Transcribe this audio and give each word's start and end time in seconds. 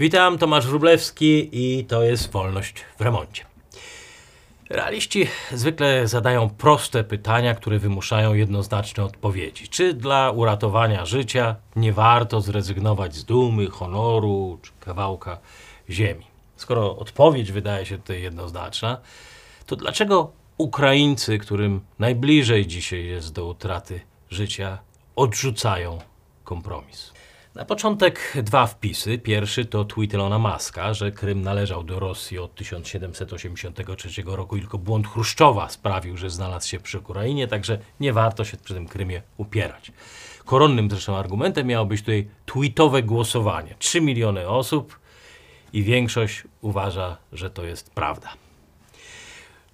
Witam, 0.00 0.38
Tomasz 0.38 0.66
Wróblewski 0.66 1.48
i 1.52 1.84
to 1.84 2.02
jest 2.02 2.30
Wolność 2.32 2.84
w 2.98 3.00
remoncie. 3.00 3.44
Realiści 4.70 5.26
zwykle 5.52 6.08
zadają 6.08 6.50
proste 6.50 7.04
pytania, 7.04 7.54
które 7.54 7.78
wymuszają 7.78 8.34
jednoznaczne 8.34 9.04
odpowiedzi. 9.04 9.68
Czy 9.68 9.94
dla 9.94 10.30
uratowania 10.30 11.06
życia 11.06 11.56
nie 11.76 11.92
warto 11.92 12.40
zrezygnować 12.40 13.14
z 13.14 13.24
dumy, 13.24 13.66
honoru 13.70 14.58
czy 14.62 14.72
kawałka 14.80 15.38
ziemi? 15.90 16.26
Skoro 16.56 16.96
odpowiedź 16.96 17.52
wydaje 17.52 17.86
się 17.86 17.98
tutaj 17.98 18.22
jednoznaczna, 18.22 19.00
to 19.66 19.76
dlaczego 19.76 20.32
Ukraińcy, 20.58 21.38
którym 21.38 21.80
najbliżej 21.98 22.66
dzisiaj 22.66 23.06
jest 23.06 23.32
do 23.32 23.46
utraty 23.46 24.00
życia, 24.30 24.78
odrzucają 25.16 25.98
kompromis? 26.44 27.17
Na 27.54 27.64
początek 27.64 28.34
dwa 28.42 28.66
wpisy. 28.66 29.18
Pierwszy 29.18 29.64
to 29.64 29.84
tweet 29.84 30.14
Elona 30.14 30.38
Muska, 30.38 30.94
że 30.94 31.12
Krym 31.12 31.42
należał 31.42 31.84
do 31.84 32.00
Rosji 32.00 32.38
od 32.38 32.54
1783 32.54 34.22
roku 34.26 34.56
i 34.56 34.60
tylko 34.60 34.78
błąd 34.78 35.08
Chruszczowa 35.08 35.68
sprawił, 35.68 36.16
że 36.16 36.30
znalazł 36.30 36.68
się 36.68 36.80
przy 36.80 36.98
Ukrainie, 36.98 37.48
także 37.48 37.78
nie 38.00 38.12
warto 38.12 38.44
się 38.44 38.56
przy 38.56 38.74
tym 38.74 38.88
Krymie 38.88 39.22
upierać. 39.36 39.92
Koronnym 40.44 40.90
zresztą 40.90 41.16
argumentem 41.16 41.66
miało 41.66 41.86
być 41.86 42.00
tutaj 42.00 42.28
tweetowe 42.46 43.02
głosowanie. 43.02 43.74
3 43.78 44.00
miliony 44.00 44.48
osób 44.48 44.98
i 45.72 45.82
większość 45.82 46.44
uważa, 46.60 47.16
że 47.32 47.50
to 47.50 47.64
jest 47.64 47.90
prawda. 47.94 48.28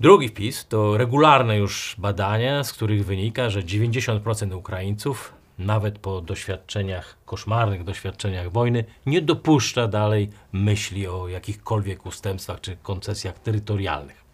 Drugi 0.01 0.29
wpis 0.29 0.66
to 0.68 0.96
regularne 0.96 1.59
już 1.59 1.95
badania, 1.98 2.65
z 2.65 2.73
których 2.73 3.06
wynika, 3.06 3.51
że 3.51 3.62
90% 3.62 4.54
Ukraińców 4.54 5.32
nawet 5.58 5.98
po 5.98 6.20
doświadczeniach, 6.20 7.16
koszmarnych 7.24 7.84
doświadczeniach 7.84 8.52
wojny, 8.52 8.84
nie 9.06 9.22
dopuszcza 9.22 9.88
dalej 9.88 10.30
myśli 10.52 11.06
o 11.08 11.28
jakichkolwiek 11.28 12.06
ustępstwach 12.06 12.60
czy 12.60 12.76
koncesjach 12.76 13.38
terytorialnych. 13.38 14.24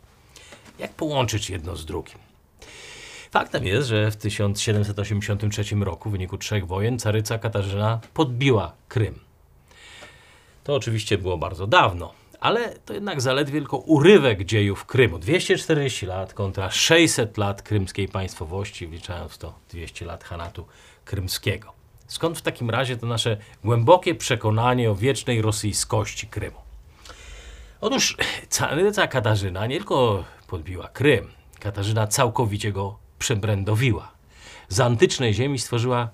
Jak 0.78 0.92
połączyć 0.92 1.50
jedno 1.50 1.76
z 1.76 1.84
drugim? 1.84 2.18
Faktem 3.30 3.66
jest, 3.66 3.88
że 3.88 4.10
w 4.10 4.16
1783 4.16 5.74
roku 5.74 6.08
w 6.08 6.12
wyniku 6.12 6.38
trzech 6.38 6.66
wojen 6.66 6.98
caryca 6.98 7.38
Katarzyna 7.38 8.00
podbiła 8.14 8.72
Krym. 8.88 9.18
To 10.64 10.74
oczywiście 10.74 11.18
było 11.18 11.38
bardzo 11.38 11.66
dawno, 11.66 12.12
ale 12.40 12.74
to 12.78 12.94
jednak 12.94 13.20
zaledwie 13.20 13.60
tylko 13.60 13.76
urywek 13.76 14.44
dziejów 14.44 14.86
Krymu. 14.86 15.18
240 15.18 16.06
lat 16.06 16.34
kontra 16.34 16.70
600 16.70 17.38
lat 17.38 17.62
krymskiej 17.62 18.08
państwowości, 18.08 18.86
wliczając 18.86 19.38
to 19.38 19.54
200 19.70 20.04
lat 20.04 20.24
Hanatu 20.24 20.66
krymskiego. 21.04 21.72
Skąd 22.06 22.38
w 22.38 22.42
takim 22.42 22.70
razie 22.70 22.96
to 22.96 23.06
nasze 23.06 23.36
głębokie 23.64 24.14
przekonanie 24.14 24.90
o 24.90 24.94
wiecznej 24.94 25.42
rosyjskości 25.42 26.26
Krymu? 26.26 26.60
Otóż 27.80 28.16
caryca 28.48 29.06
Katarzyna 29.06 29.66
nie 29.66 29.76
tylko 29.76 30.24
podbiła 30.46 30.88
Krym, 30.88 31.30
Katarzyna 31.60 32.06
całkowicie 32.06 32.72
go 32.72 32.96
przebrędowiła. 33.18 34.12
Z 34.68 34.80
antycznej 34.80 35.34
ziemi 35.34 35.58
stworzyła 35.58 36.08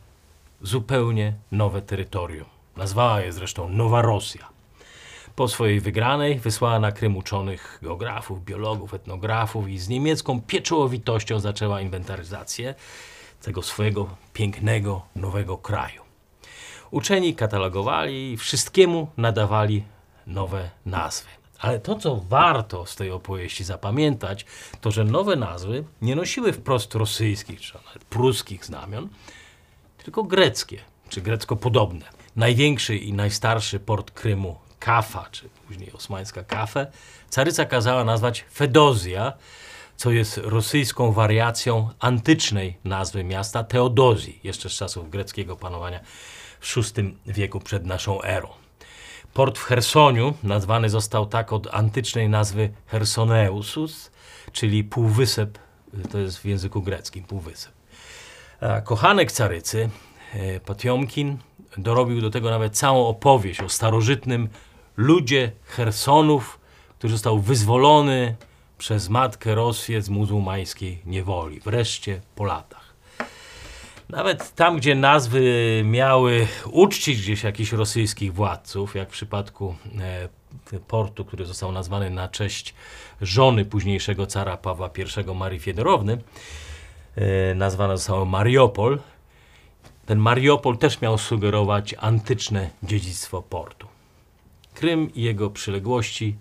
zupełnie 0.63 1.35
nowe 1.53 1.83
terytorium. 1.83 2.47
Nazwała 2.77 3.21
je 3.21 3.33
zresztą 3.33 3.69
Nowa 3.69 4.03
Rosja. 4.03 4.49
Po 5.37 5.49
swojej 5.49 5.81
wygranej 5.81 6.39
wysłała 6.39 6.81
na 6.81 6.93
Krym 6.93 7.17
uczonych 7.17 7.79
geografów, 7.83 8.45
biologów, 8.45 8.95
etnografów 8.95 9.69
i 9.69 9.79
z 9.79 9.89
niemiecką 9.89 10.41
pieczołowitością 10.41 11.41
zaczęła 11.41 11.81
inwentaryzację 11.81 12.75
tego 13.47 13.63
swojego 13.63 14.09
pięknego, 14.33 15.03
nowego 15.17 15.59
kraju. 15.59 16.03
Uczeni 16.91 17.35
katalogowali 17.35 18.33
i 18.33 18.37
wszystkiemu 18.37 19.09
nadawali 19.17 19.85
nowe 20.27 20.71
nazwy. 20.87 21.29
Ale 21.59 21.79
to, 21.79 21.95
co 21.95 22.17
warto 22.17 22.87
z 22.87 22.97
tej 22.97 23.11
opowieści 23.11 23.65
zapamiętać, 23.65 24.47
to 24.81 24.91
że 24.91 25.05
nowe 25.05 25.37
nazwy 25.37 25.85
nie 26.03 26.17
nosiły 26.17 26.53
wprost 26.53 26.95
rosyjskich 26.95 27.61
czy 27.61 27.75
nawet 27.75 28.05
pruskich 28.05 28.65
znamion, 28.65 29.09
tylko 29.99 30.23
greckie 30.23 30.79
czy 31.09 31.21
grecko 31.21 31.57
podobne. 31.57 32.05
Największy 32.37 32.97
i 32.97 33.13
najstarszy 33.13 33.81
port 33.81 34.11
Krymu, 34.11 34.57
Kafa, 34.79 35.27
czy 35.31 35.49
później 35.67 35.93
osmańska 35.93 36.45
Kafę, 36.45 36.87
caryca 37.31 37.65
kazała 37.65 38.05
nazwać 38.05 38.45
Fedozja, 38.55 39.33
co 39.97 40.11
jest 40.11 40.41
rosyjską 40.45 41.13
wariacją 41.13 41.89
antycznej 41.99 42.79
nazwy 42.85 43.25
miasta 43.25 43.65
Teodozji, 43.65 44.41
jeszcze 44.45 44.69
z 44.69 44.73
czasów 44.73 45.11
greckiego 45.11 45.57
panowania 45.57 46.01
w 46.61 46.75
VI 46.77 47.17
wieku 47.27 47.61
przed 47.61 47.87
naszą 47.87 48.23
erą. 48.23 48.49
Port 49.35 49.59
w 49.59 49.63
Chersoniu 49.63 50.35
nazwany 50.43 50.91
został 50.91 51.27
tak 51.27 51.53
od 51.53 51.75
antycznej 51.75 52.29
nazwy 52.29 52.73
Chersoneusus, 52.87 54.11
czyli 54.53 54.85
półwysep, 54.85 55.59
to 56.11 56.19
jest 56.19 56.39
w 56.39 56.45
języku 56.45 56.83
greckim 56.83 57.25
półwysep. 57.25 57.73
Kochanek 58.85 59.33
carycy, 59.33 59.91
e, 60.35 60.61
Patiomkin, 60.61 61.39
dorobił 61.79 62.21
do 62.21 62.31
tego 62.31 62.51
nawet 62.51 62.77
całą 62.77 63.07
opowieść 63.07 63.61
o 63.61 63.69
starożytnym 63.69 64.49
ludzie 64.97 65.53
Chersonów, 65.65 66.61
który 66.99 67.13
został 67.13 67.39
wyzwolony 67.39 68.37
przez 68.79 69.09
matkę 69.09 69.55
Rosję 69.55 70.03
z 70.03 70.09
muzułmańskiej 70.09 70.99
niewoli. 71.07 71.61
Wreszcie 71.61 72.21
po 72.35 72.45
latach. 72.45 72.87
Nawet 74.09 74.55
tam, 74.55 74.77
gdzie 74.77 74.95
nazwy 74.95 75.83
miały 75.85 76.47
uczcić 76.71 77.23
gdzieś 77.23 77.43
jakichś 77.43 77.73
rosyjskich 77.73 78.35
władców, 78.35 78.95
jak 78.95 79.09
w 79.09 79.13
przypadku 79.13 79.75
e, 80.73 80.79
portu, 80.89 81.25
który 81.25 81.45
został 81.47 81.73
nazwany 81.73 82.11
na 82.11 82.29
cześć 82.29 82.75
żony 83.21 83.65
późniejszego 83.65 84.27
cara 84.27 84.57
Pawła 84.57 84.91
I 85.27 85.35
Marii 85.35 85.61
Fiedorowny, 85.61 86.19
e, 87.17 87.55
nazwana 87.55 87.97
została 87.97 88.25
Mariupol. 88.25 88.99
Ten 90.07 90.19
Mariupol 90.19 90.79
też 90.79 91.01
miał 91.01 91.19
sugerować 91.19 91.95
antyczne 91.99 92.71
dziedzictwo 92.83 93.43
portu. 93.43 93.87
Krym 94.75 95.15
i 95.15 95.23
jego 95.23 95.51
przyległości 95.51 96.37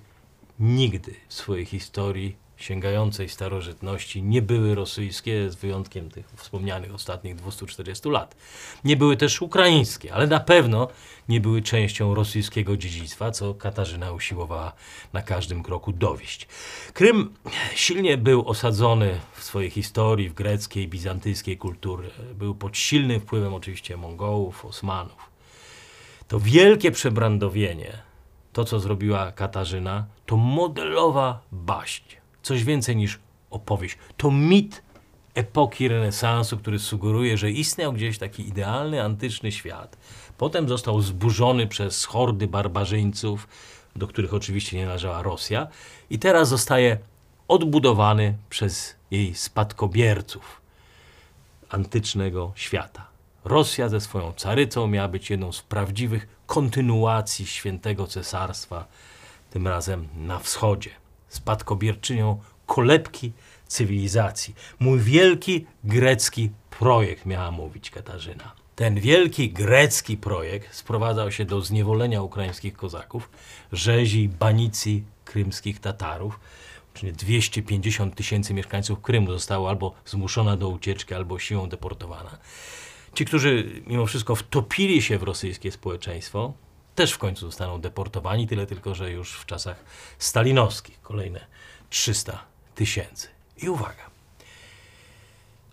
nigdy 0.60 1.14
w 1.28 1.34
swojej 1.34 1.66
historii 1.66 2.46
sięgającej 2.58 3.30
starożytności 3.30 4.24
nie 4.24 4.42
były 4.42 4.76
rosyjskie, 4.76 5.52
z 5.52 5.56
wyjątkiem 5.56 6.10
tych 6.10 6.30
wspomnianych 6.36 6.94
ostatnich 6.94 7.36
240 7.36 8.10
lat. 8.10 8.36
Nie 8.84 8.98
były 8.98 9.18
też 9.18 9.42
ukraińskie, 9.42 10.14
ale 10.14 10.28
na 10.28 10.40
pewno 10.40 10.88
nie 11.30 11.42
były 11.42 11.62
częścią 11.62 12.16
rosyjskiego 12.16 12.78
dziedzictwa, 12.78 13.32
co 13.32 13.54
Katarzyna 13.54 14.12
usiłowała 14.12 14.74
na 15.14 15.22
każdym 15.22 15.64
kroku 15.64 15.92
dowieść. 15.92 16.48
Krym 16.94 17.34
silnie 17.76 18.18
był 18.18 18.50
osadzony 18.50 19.20
w 19.34 19.44
swojej 19.44 19.70
historii, 19.70 20.30
w 20.30 20.34
greckiej 20.34 20.88
bizantyjskiej 20.88 21.58
kultury. 21.58 22.10
Był 22.34 22.56
pod 22.56 22.78
silnym 22.78 23.22
wpływem 23.22 23.54
oczywiście 23.54 23.98
Mongołów, 23.98 24.66
Osmanów. 24.66 25.30
To 26.28 26.40
wielkie 26.40 26.92
przebrandowienie 26.92 28.15
to, 28.56 28.66
co 28.66 28.80
zrobiła 28.80 29.32
Katarzyna, 29.32 30.06
to 30.26 30.38
modelowa 30.38 31.42
baść. 31.52 32.18
Coś 32.44 32.64
więcej 32.64 32.96
niż 32.96 33.20
opowieść. 33.50 33.98
To 34.18 34.32
mit 34.32 34.82
epoki 35.34 35.88
renesansu, 35.88 36.58
który 36.58 36.80
sugeruje, 36.80 37.38
że 37.38 37.52
istniał 37.52 37.94
gdzieś 37.94 38.18
taki 38.18 38.48
idealny, 38.48 39.04
antyczny 39.04 39.52
świat. 39.52 39.98
Potem 40.38 40.70
został 40.70 41.02
zburzony 41.02 41.68
przez 41.68 42.06
hordy 42.06 42.48
barbarzyńców, 42.48 43.48
do 43.96 44.08
których 44.08 44.34
oczywiście 44.34 44.78
nie 44.78 44.86
należała 44.86 45.22
Rosja, 45.22 45.68
i 46.10 46.20
teraz 46.20 46.50
zostaje 46.50 46.98
odbudowany 47.48 48.38
przez 48.50 48.96
jej 49.12 49.36
spadkobierców 49.36 50.62
antycznego 51.70 52.52
świata. 52.56 53.15
Rosja 53.46 53.90
ze 53.90 54.02
swoją 54.02 54.34
carycą 54.34 54.88
miała 54.88 55.08
być 55.08 55.30
jedną 55.30 55.52
z 55.52 55.62
prawdziwych 55.62 56.28
kontynuacji 56.46 57.48
świętego 57.48 58.08
cesarstwa, 58.08 58.88
tym 59.50 59.68
razem 59.68 60.08
na 60.18 60.40
wschodzie, 60.40 60.90
spadkobierczynią 61.28 62.40
kolebki 62.66 63.32
cywilizacji. 63.68 64.56
Mój 64.80 65.00
wielki 65.00 65.66
grecki 65.84 66.50
projekt, 66.70 67.26
miała 67.26 67.52
mówić 67.52 67.92
Katarzyna. 67.92 68.52
Ten 68.76 69.00
wielki 69.00 69.52
grecki 69.52 70.18
projekt 70.18 70.76
sprowadzał 70.76 71.32
się 71.32 71.46
do 71.46 71.62
zniewolenia 71.62 72.22
ukraińskich 72.22 72.74
kozaków, 72.74 73.30
rzezi 73.72 74.30
banicji 74.30 75.04
krymskich 75.26 75.80
Tatarów. 75.80 76.40
Czyli 76.94 77.14
250 77.14 78.16
tysięcy 78.16 78.54
mieszkańców 78.54 79.02
Krymu 79.02 79.32
zostało 79.32 79.70
albo 79.70 79.94
zmuszona 80.06 80.58
do 80.58 80.70
ucieczki, 80.70 81.14
albo 81.14 81.40
siłą 81.40 81.70
deportowana. 81.70 82.38
Ci, 83.16 83.26
którzy 83.26 83.82
mimo 83.88 84.06
wszystko 84.06 84.36
wtopili 84.36 85.02
się 85.02 85.18
w 85.18 85.24
rosyjskie 85.24 85.72
społeczeństwo, 85.72 86.54
też 86.96 87.14
w 87.14 87.18
końcu 87.18 87.46
zostaną 87.46 87.82
deportowani, 87.82 88.48
tyle 88.48 88.66
tylko, 88.66 88.96
że 88.96 89.12
już 89.12 89.34
w 89.34 89.46
czasach 89.46 89.84
stalinowskich. 90.20 91.02
Kolejne 91.02 91.46
300 91.90 92.46
tysięcy. 92.76 93.28
I 93.64 93.70
uwaga, 93.70 94.10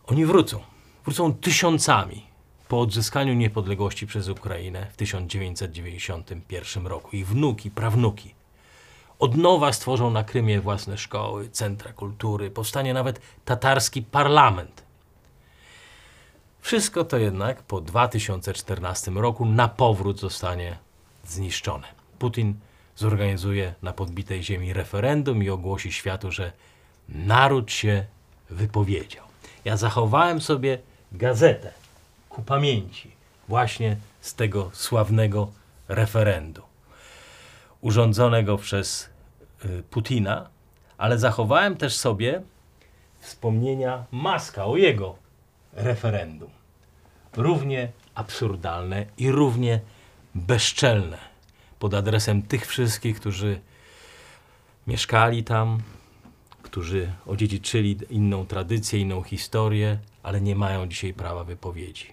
oni 0.07 0.27
wrócą. 0.27 0.61
Wrócą 1.05 1.35
tysiącami 1.35 2.27
po 2.69 2.81
odzyskaniu 2.81 3.35
niepodległości 3.35 4.07
przez 4.07 4.29
Ukrainę 4.29 4.87
w 4.93 4.97
1991 4.97 6.87
roku. 6.87 7.17
Ich 7.17 7.27
wnuki, 7.27 7.71
prawnuki 7.71 8.35
od 9.23 9.37
nowa 9.37 9.73
stworzą 9.73 10.11
na 10.11 10.25
Krymie 10.25 10.61
własne 10.61 10.99
szkoły, 10.99 11.49
centra 11.49 11.93
kultury, 11.93 12.51
powstanie 12.51 12.95
nawet 12.95 13.21
tatarski 13.45 14.03
parlament. 14.03 14.82
Wszystko 16.63 17.05
to 17.05 17.19
jednak 17.19 17.63
po 17.63 17.81
2014 17.81 19.11
roku 19.11 19.47
na 19.47 19.69
powrót 19.69 20.21
zostanie 20.21 20.79
zniszczone. 21.27 21.87
Putin 22.19 22.55
zorganizuje 22.97 23.75
na 23.83 23.93
podbitej 23.93 24.43
ziemi 24.43 24.73
referendum 24.73 25.43
i 25.43 25.51
ogłosi 25.51 25.93
światu, 25.93 26.33
że 26.33 26.53
naród 27.09 27.73
się 27.73 28.05
wypowiedział. 28.51 29.25
Ja 29.65 29.77
zachowałem 29.77 30.41
sobie 30.41 30.79
gazetę 31.13 31.73
ku 32.29 32.43
pamięci 32.43 33.11
właśnie 33.49 33.97
z 34.21 34.35
tego 34.35 34.71
sławnego 34.73 35.51
referendum, 35.89 36.65
urządzonego 37.81 38.59
przez 38.59 39.09
y, 39.65 39.83
Putina, 39.91 40.49
ale 40.99 41.19
zachowałem 41.19 41.77
też 41.77 41.97
sobie 41.97 42.43
wspomnienia 43.21 44.05
Maska 44.13 44.65
o 44.65 44.77
jego 44.77 45.22
referendum. 45.73 46.51
Równie 47.37 47.93
absurdalne 48.15 49.07
i 49.19 49.31
równie 49.31 49.81
bezczelne 50.35 51.19
pod 51.79 51.95
adresem 51.95 52.43
tych 52.43 52.67
wszystkich, 52.67 53.21
którzy 53.21 53.61
mieszkali 54.87 55.45
tam, 55.45 55.83
którzy 56.63 57.13
odziedziczyli 57.27 57.99
inną 58.11 58.47
tradycję, 58.47 59.01
inną 59.01 59.23
historię, 59.23 59.99
ale 60.23 60.41
nie 60.41 60.57
mają 60.57 60.87
dzisiaj 60.87 61.15
prawa 61.15 61.45
wypowiedzi. 61.45 62.07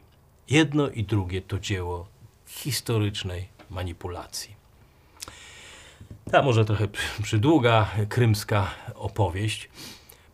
Jedno 0.49 0.89
i 0.89 1.03
drugie 1.03 1.41
to 1.41 1.59
dzieło 1.59 2.07
historycznej 2.47 3.47
manipulacji. 3.69 4.55
Ta 6.31 6.41
może 6.41 6.65
trochę 6.65 6.87
przy- 6.87 7.23
przydługa 7.23 7.89
krymska 8.09 8.67
opowieść 8.95 9.69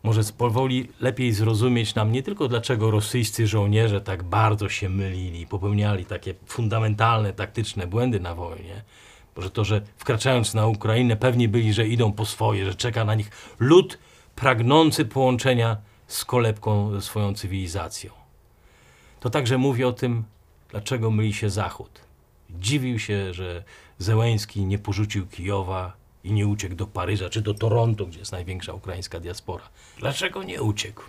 może 0.06 0.22
powoli 0.38 0.88
lepiej 1.00 1.32
zrozumieć 1.32 1.94
nam 1.94 2.12
nie 2.12 2.22
tylko 2.22 2.48
dlaczego 2.48 2.90
rosyjscy 2.90 3.46
żołnierze 3.46 4.00
tak 4.00 4.22
bardzo 4.22 4.68
się 4.68 4.88
mylili 4.88 5.46
popełniali 5.46 6.04
takie 6.04 6.34
fundamentalne 6.46 7.32
taktyczne 7.32 7.86
błędy 7.86 8.20
na 8.20 8.34
wojnie, 8.34 8.82
może 9.36 9.50
to, 9.50 9.64
że 9.64 9.82
wkraczając 9.96 10.54
na 10.54 10.66
Ukrainę 10.66 11.16
pewni 11.16 11.48
byli, 11.48 11.72
że 11.72 11.88
idą 11.88 12.12
po 12.12 12.26
swoje, 12.26 12.64
że 12.64 12.74
czeka 12.74 13.04
na 13.04 13.14
nich 13.14 13.30
lud 13.58 13.98
pragnący 14.34 15.04
połączenia 15.04 15.76
z 16.06 16.24
kolebką, 16.24 16.92
ze 16.92 17.02
swoją 17.02 17.34
cywilizacją. 17.34 18.10
To 19.20 19.30
także 19.30 19.58
mówi 19.58 19.84
o 19.84 19.92
tym, 19.92 20.24
dlaczego 20.70 21.10
myli 21.10 21.32
się 21.32 21.50
Zachód. 21.50 22.00
Dziwił 22.50 22.98
się, 22.98 23.34
że 23.34 23.64
Zełęński 23.98 24.66
nie 24.66 24.78
porzucił 24.78 25.26
Kijowa 25.26 25.92
i 26.26 26.32
nie 26.32 26.46
uciekł 26.46 26.74
do 26.74 26.86
Paryża 26.86 27.30
czy 27.30 27.40
do 27.40 27.54
Toronto, 27.54 28.06
gdzie 28.06 28.18
jest 28.18 28.32
największa 28.32 28.72
ukraińska 28.72 29.20
diaspora. 29.20 29.64
Dlaczego 29.98 30.42
nie 30.42 30.62
uciekł? 30.62 31.02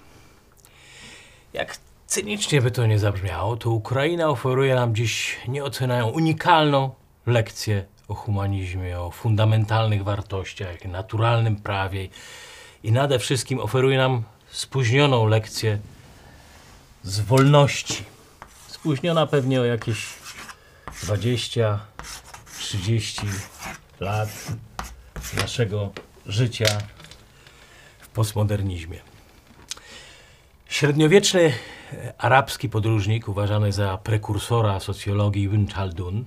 Jak 1.54 1.78
cynicznie 2.08 2.62
by 2.62 2.72
to 2.72 2.86
nie 2.86 3.00
zabrzmiało, 3.00 3.58
to 3.58 3.70
Ukraina 3.70 4.30
oferuje 4.30 4.76
nam 4.76 4.96
dziś 4.96 5.38
nieoceniają 5.48 6.08
unikalną 6.08 6.90
lekcję 7.26 7.86
o 8.08 8.14
humanizmie, 8.14 9.00
o 9.00 9.12
fundamentalnych 9.12 10.04
wartościach, 10.04 10.86
naturalnym 10.86 11.56
prawie 11.56 12.10
i 12.84 12.92
nade 12.92 13.20
wszystkim 13.20 13.60
oferuje 13.60 13.98
nam 13.98 14.24
spóźnioną 14.50 15.28
lekcję 15.28 15.80
z 17.04 17.20
wolności. 17.20 18.04
Spóźniona 18.68 19.28
pewnie 19.28 19.62
o 19.62 19.66
jakieś 19.66 20.14
20, 21.04 21.80
30 22.60 23.22
lat 24.00 24.30
naszego 25.34 25.92
życia 26.26 26.78
w 28.00 28.08
postmodernizmie. 28.08 29.00
Średniowieczny 30.70 31.54
arabski 32.18 32.70
podróżnik, 32.70 33.28
uważany 33.28 33.72
za 33.72 33.98
prekursora 33.98 34.80
socjologii 34.80 35.44
Ibn 35.44 35.66
Khaldun, 35.68 36.26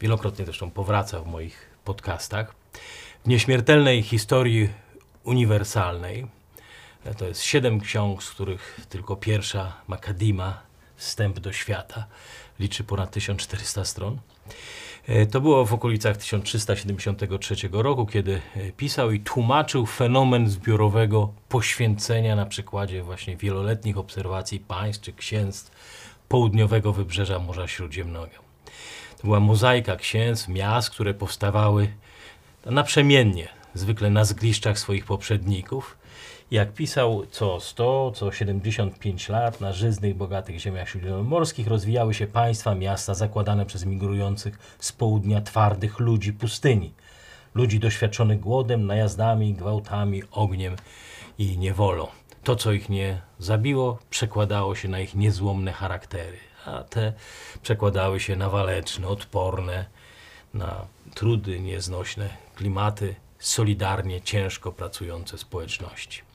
wielokrotnie 0.00 0.44
zresztą 0.44 0.70
powraca 0.70 1.20
w 1.20 1.26
moich 1.26 1.70
podcastach, 1.84 2.54
w 3.24 3.28
nieśmiertelnej 3.28 4.02
historii 4.02 4.68
uniwersalnej, 5.24 6.26
to 7.18 7.26
jest 7.26 7.42
siedem 7.42 7.80
ksiąg, 7.80 8.22
z 8.22 8.30
których 8.30 8.80
tylko 8.88 9.16
pierwsza, 9.16 9.72
Makadima, 9.86 10.62
Wstęp 10.96 11.40
do 11.40 11.52
świata, 11.52 12.06
liczy 12.60 12.84
ponad 12.84 13.10
1400 13.10 13.84
stron. 13.84 14.18
E, 15.08 15.26
To 15.26 15.40
było 15.40 15.66
w 15.66 15.74
okolicach 15.74 16.16
1373 16.16 17.54
roku, 17.72 18.06
kiedy 18.06 18.40
e, 18.56 18.72
pisał 18.72 19.12
i 19.12 19.20
tłumaczył 19.20 19.86
fenomen 19.86 20.48
zbiorowego 20.48 21.32
poświęcenia 21.48 22.36
na 22.36 22.46
przykładzie 22.46 23.02
właśnie 23.02 23.36
wieloletnich 23.36 23.98
obserwacji 23.98 24.60
państw 24.60 25.02
czy 25.04 25.12
księstw 25.12 25.70
południowego 26.28 26.92
wybrzeża 26.92 27.38
Morza 27.38 27.68
Śródziemnego. 27.68 28.34
To 29.18 29.24
była 29.24 29.40
mozaika 29.40 29.96
księstw, 29.96 30.48
miast, 30.48 30.90
które 30.90 31.14
powstawały 31.14 31.88
naprzemiennie, 32.64 33.48
zwykle 33.74 34.10
na 34.10 34.24
zgliszczach 34.24 34.78
swoich 34.78 35.04
poprzedników. 35.04 35.96
Jak 36.50 36.72
pisał, 36.72 37.26
co 37.30 37.60
100, 37.60 38.12
co 38.14 38.32
75 38.32 39.28
lat 39.28 39.60
na 39.60 39.72
żyznych, 39.72 40.16
bogatych 40.16 40.58
ziemiach 40.58 40.88
śródziemnomorskich 40.88 41.66
rozwijały 41.66 42.14
się 42.14 42.26
państwa, 42.26 42.74
miasta 42.74 43.14
zakładane 43.14 43.66
przez 43.66 43.84
migrujących 43.84 44.58
z 44.78 44.92
południa 44.92 45.40
twardych 45.40 45.98
ludzi 45.98 46.32
pustyni. 46.32 46.94
Ludzi 47.54 47.78
doświadczonych 47.78 48.40
głodem, 48.40 48.86
najazdami, 48.86 49.54
gwałtami, 49.54 50.22
ogniem 50.30 50.76
i 51.38 51.58
niewolą. 51.58 52.06
To, 52.44 52.56
co 52.56 52.72
ich 52.72 52.88
nie 52.88 53.20
zabiło, 53.38 53.98
przekładało 54.10 54.74
się 54.74 54.88
na 54.88 55.00
ich 55.00 55.14
niezłomne 55.14 55.72
charaktery, 55.72 56.38
a 56.66 56.82
te 56.82 57.12
przekładały 57.62 58.20
się 58.20 58.36
na 58.36 58.50
waleczne, 58.50 59.08
odporne, 59.08 59.84
na 60.54 60.86
trudy, 61.14 61.60
nieznośne 61.60 62.28
klimaty, 62.54 63.14
solidarnie, 63.38 64.20
ciężko 64.20 64.72
pracujące 64.72 65.38
społeczności. 65.38 66.25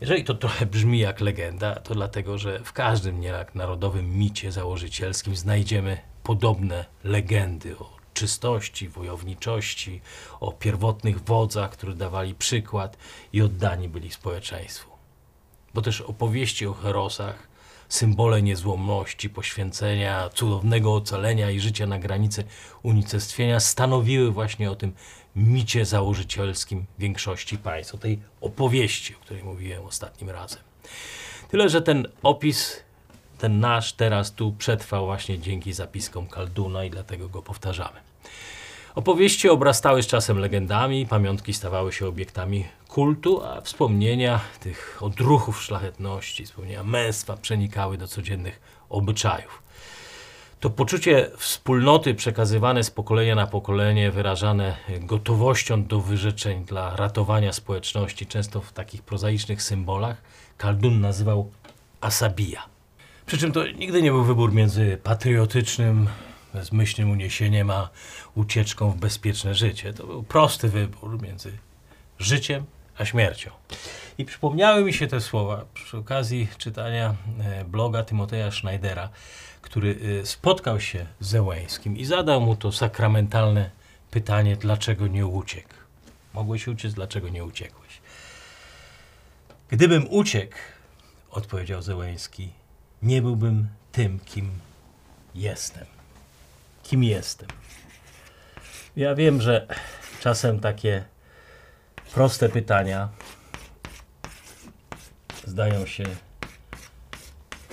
Jeżeli 0.00 0.24
to 0.24 0.34
trochę 0.34 0.66
brzmi 0.66 0.98
jak 0.98 1.20
legenda, 1.20 1.74
to 1.74 1.94
dlatego, 1.94 2.38
że 2.38 2.60
w 2.64 2.72
każdym 2.72 3.20
nierak 3.20 3.54
narodowym 3.54 4.18
micie 4.18 4.52
założycielskim 4.52 5.36
znajdziemy 5.36 5.98
podobne 6.22 6.84
legendy 7.04 7.78
o 7.78 7.96
czystości, 8.14 8.88
wojowniczości, 8.88 10.00
o 10.40 10.52
pierwotnych 10.52 11.24
wodzach, 11.24 11.70
którzy 11.70 11.94
dawali 11.94 12.34
przykład 12.34 12.96
i 13.32 13.42
oddani 13.42 13.88
byli 13.88 14.10
społeczeństwu. 14.10 14.90
Bo 15.74 15.82
też 15.82 16.00
opowieści 16.00 16.66
o 16.66 16.74
herosach, 16.74 17.48
symbole 17.88 18.42
niezłomności, 18.42 19.30
poświęcenia, 19.30 20.28
cudownego 20.28 20.94
ocalenia 20.94 21.50
i 21.50 21.60
życia 21.60 21.86
na 21.86 21.98
granicy 21.98 22.44
unicestwienia 22.82 23.60
stanowiły 23.60 24.30
właśnie 24.30 24.70
o 24.70 24.76
tym 24.76 24.92
micie 25.36 25.84
założycielskim 25.84 26.84
większości 26.98 27.58
państw, 27.58 27.94
o 27.94 27.98
tej 27.98 28.18
opowieści, 28.40 29.14
o 29.14 29.18
której 29.18 29.44
mówiłem 29.44 29.84
ostatnim 29.84 30.30
razem. 30.30 30.60
Tyle, 31.48 31.68
że 31.68 31.82
ten 31.82 32.08
opis, 32.22 32.82
ten 33.38 33.60
nasz 33.60 33.92
teraz 33.92 34.32
tu 34.32 34.52
przetrwał 34.52 35.06
właśnie 35.06 35.38
dzięki 35.38 35.72
zapiskom 35.72 36.26
Kalduna 36.26 36.84
i 36.84 36.90
dlatego 36.90 37.28
go 37.28 37.42
powtarzamy. 37.42 38.00
Opowieści 38.94 39.48
obrastały 39.48 40.02
z 40.02 40.06
czasem 40.06 40.38
legendami, 40.38 41.06
pamiątki 41.06 41.54
stawały 41.54 41.92
się 41.92 42.06
obiektami 42.06 42.64
kultu, 42.88 43.44
a 43.44 43.60
wspomnienia 43.60 44.40
tych 44.60 44.98
odruchów 45.00 45.62
szlachetności, 45.62 46.44
wspomnienia 46.46 46.82
męstwa 46.82 47.36
przenikały 47.36 47.98
do 47.98 48.08
codziennych 48.08 48.60
obyczajów. 48.88 49.65
To 50.66 50.70
poczucie 50.70 51.30
wspólnoty 51.36 52.14
przekazywane 52.14 52.84
z 52.84 52.90
pokolenia 52.90 53.34
na 53.34 53.46
pokolenie, 53.46 54.10
wyrażane 54.10 54.76
gotowością 55.00 55.84
do 55.84 56.00
wyrzeczeń 56.00 56.64
dla 56.64 56.96
ratowania 56.96 57.52
społeczności, 57.52 58.26
często 58.26 58.60
w 58.60 58.72
takich 58.72 59.02
prozaicznych 59.02 59.62
symbolach, 59.62 60.22
Kaldun 60.58 61.00
nazywał 61.00 61.50
asabija. 62.00 62.62
Przy 63.26 63.38
czym 63.38 63.52
to 63.52 63.66
nigdy 63.66 64.02
nie 64.02 64.10
był 64.10 64.24
wybór 64.24 64.52
między 64.52 64.98
patriotycznym, 65.02 66.08
bezmyślnym 66.54 67.10
uniesieniem, 67.10 67.70
a 67.70 67.88
ucieczką 68.34 68.90
w 68.90 68.96
bezpieczne 68.96 69.54
życie. 69.54 69.92
To 69.92 70.06
był 70.06 70.22
prosty 70.22 70.68
wybór 70.68 71.22
między 71.22 71.52
życiem 72.18 72.64
a 72.98 73.04
śmiercią. 73.04 73.50
I 74.18 74.24
przypomniały 74.24 74.84
mi 74.84 74.92
się 74.92 75.06
te 75.06 75.20
słowa 75.20 75.64
przy 75.74 75.98
okazji 75.98 76.48
czytania 76.58 77.14
e, 77.40 77.64
bloga 77.64 78.04
Timoteja 78.04 78.50
Schneidera, 78.50 79.08
który 79.66 79.98
e, 80.20 80.26
spotkał 80.26 80.80
się 80.80 81.06
z 81.20 81.28
Zełęńskim 81.28 81.96
i 81.96 82.04
zadał 82.04 82.40
mu 82.40 82.56
to 82.56 82.72
sakramentalne 82.72 83.70
pytanie, 84.10 84.56
dlaczego 84.56 85.06
nie 85.06 85.26
uciekł. 85.26 85.74
Mogłeś 86.34 86.68
uciec, 86.68 86.94
dlaczego 86.94 87.28
nie 87.28 87.44
uciekłeś? 87.44 88.00
Gdybym 89.68 90.06
uciekł, 90.10 90.56
odpowiedział 91.30 91.82
Zełęński, 91.82 92.50
nie 93.02 93.22
byłbym 93.22 93.68
tym, 93.92 94.18
kim 94.24 94.50
jestem? 95.34 95.86
Kim 96.82 97.04
jestem? 97.04 97.48
Ja 98.96 99.14
wiem, 99.14 99.42
że 99.42 99.66
czasem 100.20 100.60
takie 100.60 101.04
proste 102.14 102.48
pytania 102.48 103.08
zdają 105.44 105.86
się 105.86 106.04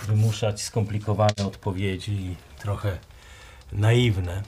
wymuszać 0.06 0.62
skomplikowane 0.62 1.48
odpowiedzi 1.48 2.12
i 2.12 2.36
trochę 2.60 2.98
naiwne. 3.72 4.44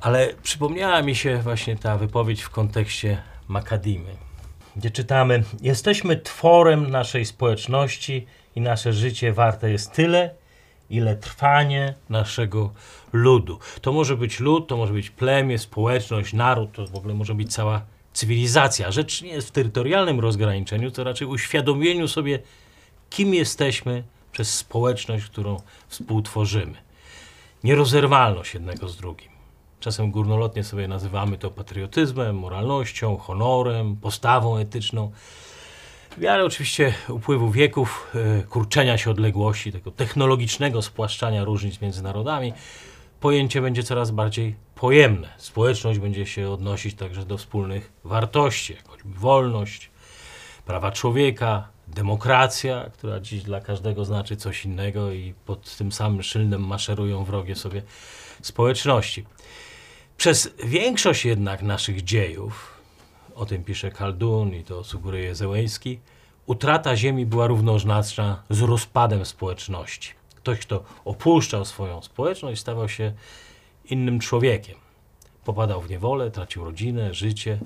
Ale 0.00 0.34
przypomniała 0.42 1.02
mi 1.02 1.16
się 1.16 1.38
właśnie 1.38 1.76
ta 1.76 1.98
wypowiedź 1.98 2.42
w 2.42 2.50
kontekście 2.50 3.22
Makadimy, 3.48 4.16
gdzie 4.76 4.90
czytamy: 4.90 5.42
Jesteśmy 5.60 6.16
tworem 6.16 6.90
naszej 6.90 7.26
społeczności 7.26 8.26
i 8.56 8.60
nasze 8.60 8.92
życie 8.92 9.32
warte 9.32 9.70
jest 9.70 9.92
tyle, 9.92 10.30
ile 10.90 11.16
trwanie 11.16 11.94
naszego 12.08 12.72
ludu. 13.12 13.58
To 13.80 13.92
może 13.92 14.16
być 14.16 14.40
lud, 14.40 14.68
to 14.68 14.76
może 14.76 14.92
być 14.92 15.10
plemię, 15.10 15.58
społeczność, 15.58 16.32
naród, 16.32 16.72
to 16.72 16.86
w 16.86 16.94
ogóle 16.94 17.14
może 17.14 17.34
być 17.34 17.54
cała 17.54 17.82
cywilizacja. 18.12 18.90
Rzecz 18.90 19.22
nie 19.22 19.32
jest 19.32 19.48
w 19.48 19.50
terytorialnym 19.50 20.20
rozgraniczeniu, 20.20 20.90
to 20.90 21.04
raczej 21.04 21.28
uświadomieniu 21.28 22.08
sobie, 22.08 22.38
kim 23.10 23.34
jesteśmy 23.34 24.02
przez 24.32 24.54
społeczność, 24.54 25.24
którą 25.24 25.56
współtworzymy. 25.88 26.74
Nierozerwalność 27.64 28.54
jednego 28.54 28.88
z 28.88 28.96
drugim. 28.96 29.32
Czasem 29.80 30.10
górnolotnie 30.10 30.64
sobie 30.64 30.88
nazywamy 30.88 31.38
to 31.38 31.50
patriotyzmem, 31.50 32.38
moralnością, 32.38 33.16
honorem, 33.16 33.96
postawą 33.96 34.56
etyczną. 34.56 35.10
W 36.10 36.18
miarę 36.18 36.44
oczywiście 36.44 36.94
upływu 37.08 37.50
wieków, 37.50 38.10
e, 38.14 38.42
kurczenia 38.42 38.98
się 38.98 39.10
odległości, 39.10 39.72
tego 39.72 39.90
technologicznego 39.90 40.82
spłaszczania 40.82 41.44
różnic 41.44 41.80
między 41.80 42.02
narodami, 42.02 42.52
pojęcie 43.20 43.62
będzie 43.62 43.82
coraz 43.82 44.10
bardziej 44.10 44.54
pojemne. 44.74 45.28
Społeczność 45.36 45.98
będzie 45.98 46.26
się 46.26 46.50
odnosić 46.50 46.94
także 46.94 47.24
do 47.26 47.38
wspólnych 47.38 47.92
wartości, 48.04 48.72
jak 48.72 48.88
choćby 48.88 49.14
wolność, 49.14 49.90
prawa 50.66 50.92
człowieka, 50.92 51.68
demokracja, 51.88 52.90
która 52.92 53.20
dziś 53.20 53.42
dla 53.42 53.60
każdego 53.60 54.04
znaczy 54.04 54.36
coś 54.36 54.64
innego 54.64 55.12
i 55.12 55.34
pod 55.46 55.76
tym 55.76 55.92
samym 55.92 56.22
szyldem 56.22 56.66
maszerują 56.66 57.24
wrogie 57.24 57.56
sobie 57.56 57.82
społeczności. 58.42 59.24
Przez 60.16 60.54
większość 60.64 61.24
jednak 61.24 61.62
naszych 61.62 62.04
dziejów, 62.04 62.80
o 63.34 63.46
tym 63.46 63.64
pisze 63.64 63.90
Kaldun 63.90 64.54
i 64.54 64.64
to 64.64 64.84
sugeruje 64.84 65.34
Zełęski, 65.34 66.00
utrata 66.46 66.96
ziemi 66.96 67.26
była 67.26 67.46
równoznaczna 67.46 68.42
z 68.50 68.60
rozpadem 68.60 69.26
społeczności. 69.26 70.12
Ktoś, 70.34 70.58
kto 70.58 70.84
opuszczał 71.04 71.64
swoją 71.64 72.02
społeczność, 72.02 72.60
stawał 72.60 72.88
się 72.88 73.12
innym 73.84 74.20
człowiekiem. 74.20 74.76
Popadał 75.44 75.80
w 75.80 75.90
niewolę, 75.90 76.30
tracił 76.30 76.64
rodzinę, 76.64 77.14
życie. 77.14 77.58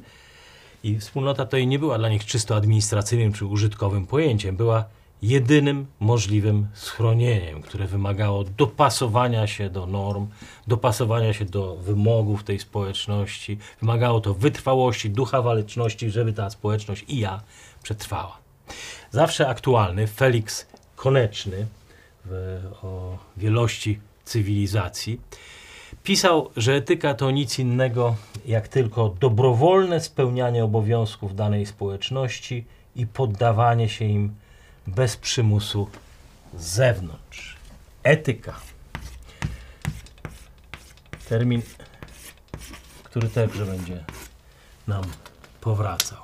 I 0.86 0.98
wspólnota 0.98 1.46
to 1.46 1.58
nie 1.58 1.78
była 1.78 1.98
dla 1.98 2.08
nich 2.08 2.24
czysto 2.24 2.56
administracyjnym 2.56 3.32
czy 3.32 3.46
użytkowym 3.46 4.06
pojęciem. 4.06 4.56
Była 4.56 4.84
jedynym 5.22 5.86
możliwym 6.00 6.66
schronieniem, 6.74 7.62
które 7.62 7.86
wymagało 7.86 8.44
dopasowania 8.44 9.46
się 9.46 9.70
do 9.70 9.86
norm, 9.86 10.26
dopasowania 10.66 11.32
się 11.32 11.44
do 11.44 11.76
wymogów 11.76 12.44
tej 12.44 12.58
społeczności. 12.58 13.58
Wymagało 13.80 14.20
to 14.20 14.34
wytrwałości, 14.34 15.10
ducha 15.10 15.42
waleczności, 15.42 16.10
żeby 16.10 16.32
ta 16.32 16.50
społeczność 16.50 17.04
i 17.08 17.18
ja 17.18 17.40
przetrwała. 17.82 18.38
Zawsze 19.10 19.48
aktualny 19.48 20.06
Felix 20.06 20.66
Koneczny 20.96 21.66
w, 22.24 22.62
o 22.82 23.18
wielości 23.36 24.00
cywilizacji 24.24 25.20
pisał, 26.04 26.50
że 26.56 26.74
etyka 26.74 27.14
to 27.14 27.30
nic 27.30 27.58
innego 27.58 28.16
jak 28.46 28.68
tylko 28.68 29.08
dobrowolne 29.08 30.00
spełnianie 30.00 30.64
obowiązków 30.64 31.34
danej 31.34 31.66
społeczności 31.66 32.64
i 32.96 33.06
poddawanie 33.06 33.88
się 33.88 34.04
im 34.04 34.34
bez 34.86 35.16
przymusu 35.16 35.88
z 36.54 36.64
zewnątrz. 36.64 37.56
Etyka. 38.02 38.54
Termin, 41.28 41.62
który 43.04 43.28
także 43.28 43.66
będzie 43.66 44.04
nam 44.86 45.04
powracał. 45.60 46.18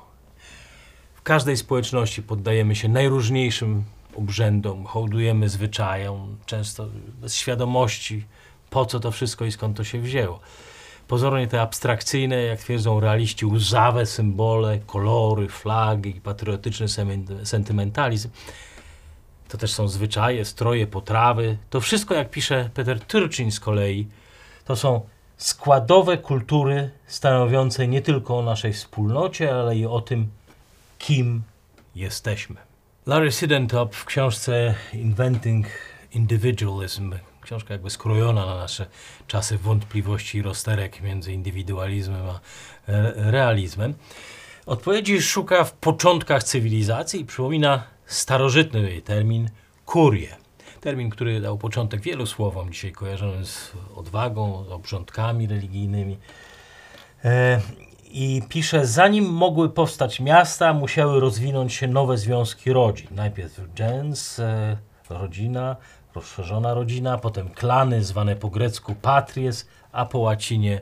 W 1.15 1.23
każdej 1.23 1.57
społeczności 1.57 2.23
poddajemy 2.23 2.77
się 2.77 2.89
najróżniejszym 2.89 3.85
obrzędom, 4.17 4.85
hołdujemy 4.85 5.49
zwyczajom, 5.49 6.37
często 6.47 6.87
bez 7.21 7.35
świadomości, 7.35 8.25
po 8.71 8.87
co 8.87 9.01
to 9.01 9.11
wszystko 9.11 9.45
i 9.45 9.53
skąd 9.53 9.77
to 9.77 9.85
się 9.85 10.01
wzięło. 10.01 10.41
Pozornie 11.09 11.49
te 11.49 11.61
abstrakcyjne, 11.61 12.43
jak 12.43 12.61
twierdzą 12.61 13.01
realiści, 13.01 13.47
łzawe 13.47 14.07
symbole, 14.07 14.79
kolory, 14.87 15.49
flagi, 15.49 16.13
patriotyczny 16.13 16.87
sentymentalizm. 17.45 18.31
To 19.49 19.59
też 19.59 19.73
są 19.73 19.89
zwyczaje, 19.89 20.45
stroje, 20.45 20.87
potrawy. 20.87 21.59
To 21.71 21.81
wszystko, 21.81 22.15
jak 22.15 22.31
pisze 22.31 22.71
Peter 22.75 23.01
Turchin 23.01 23.53
z 23.53 23.61
kolei, 23.61 24.09
to 24.65 24.77
są 24.77 25.01
składowe 25.37 26.19
kultury 26.19 26.91
stanowiące 27.07 27.89
nie 27.89 28.03
tylko 28.03 28.39
o 28.39 28.43
naszej 28.43 28.73
wspólnocie, 28.73 29.55
ale 29.55 29.77
i 29.77 29.87
o 29.87 30.01
tym, 30.01 30.29
kim 30.99 31.43
jesteśmy. 31.95 32.57
Larry 33.07 33.33
Sidentop 33.33 33.95
w 33.95 34.05
książce 34.05 34.75
Inventing 34.93 35.67
Individualism 36.13 37.15
książka 37.43 37.75
jakby 37.75 37.91
skrojona 37.91 38.47
na 38.47 38.55
nasze 38.55 38.87
czasy 39.27 39.59
wątpliwości 39.59 40.39
i 40.39 40.43
rozterek 40.43 41.01
między 41.01 41.33
indywidualizmem 41.33 42.27
a 42.29 42.41
realizmem. 43.15 43.95
Odpowiedzi 44.67 45.23
szuka 45.23 45.65
w 45.65 45.73
początkach 45.73 46.45
cywilizacji 46.45 47.21
i 47.21 47.25
przypomina 47.25 47.83
starożytny 48.07 48.81
jej 48.81 49.03
termin 49.03 49.51
kurie. 49.87 50.37
Termin, 50.81 51.11
który 51.11 51.41
dał 51.41 51.59
początek 51.59 52.01
wielu 52.01 52.27
słowom 52.27 52.73
dzisiaj 52.73 52.93
kojarzonym 52.93 53.47
z 53.47 53.73
odwagą, 53.97 54.65
z 54.69 54.73
obrządkami 54.73 55.47
religijnymi. 55.47 56.19
E, 57.25 57.61
I 58.05 58.43
pisze, 58.49 58.87
zanim 58.87 59.25
mogły 59.25 59.71
powstać 59.71 60.21
miasta, 60.21 60.73
musiały 60.73 61.21
rozwinąć 61.21 61.75
się 61.75 61.89
nowe 61.89 62.19
związki 62.19 62.73
rodzin. 62.73 63.09
Najpierw 63.11 63.61
gens, 63.75 64.39
e, 64.39 64.77
rodzina, 65.11 65.77
rozszerzona 66.15 66.75
rodzina, 66.75 67.19
potem 67.19 67.49
klany 67.49 68.05
zwane 68.05 68.37
po 68.37 68.51
grecku 68.51 68.95
patries, 68.95 69.67
a 69.93 70.07
po 70.07 70.19
łacinie 70.19 70.81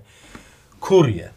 kurie. 0.81 1.31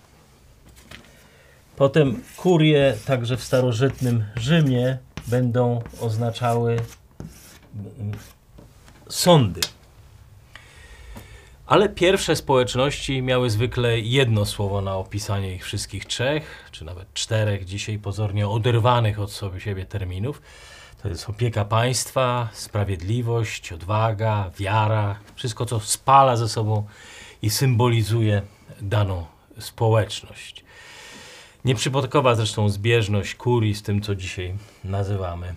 Potem 1.76 2.24
kurie 2.38 2.98
także 3.06 3.38
w 3.38 3.44
starożytnym 3.44 4.26
Rzymie 4.36 4.98
będą 5.28 5.82
oznaczały 6.02 6.72
mm, 7.76 8.18
sądy. 9.10 9.62
Ale 11.66 11.90
pierwsze 11.90 12.36
społeczności 12.36 13.22
miały 13.22 13.50
zwykle 13.50 14.00
jedno 14.00 14.46
słowo 14.46 14.82
na 14.82 14.96
opisanie 14.96 15.56
ich 15.56 15.64
wszystkich 15.64 16.06
trzech, 16.06 16.70
czy 16.72 16.86
nawet 16.86 17.14
czterech 17.14 17.66
dzisiaj 17.66 18.00
pozornie 18.00 18.48
oderwanych 18.48 19.20
od 19.20 19.42
siebie 19.58 19.86
terminów. 19.86 20.42
To 21.04 21.10
jest 21.10 21.30
opieka 21.30 21.66
państwa, 21.66 22.50
sprawiedliwość, 22.54 23.74
odwaga, 23.74 24.52
wiara, 24.58 25.20
wszystko 25.36 25.66
co 25.66 25.80
spala 25.80 26.38
ze 26.38 26.50
sobą 26.50 26.88
i 27.42 27.50
symbolizuje 27.50 28.42
daną 28.82 29.26
społeczność. 29.60 30.64
Nieprzypadkowa 31.66 32.36
zresztą 32.36 32.70
zbieżność 32.70 33.36
kurii 33.36 33.76
z 33.76 33.84
tym, 33.84 34.02
co 34.02 34.16
dzisiaj 34.16 34.56
nazywamy 34.84 35.56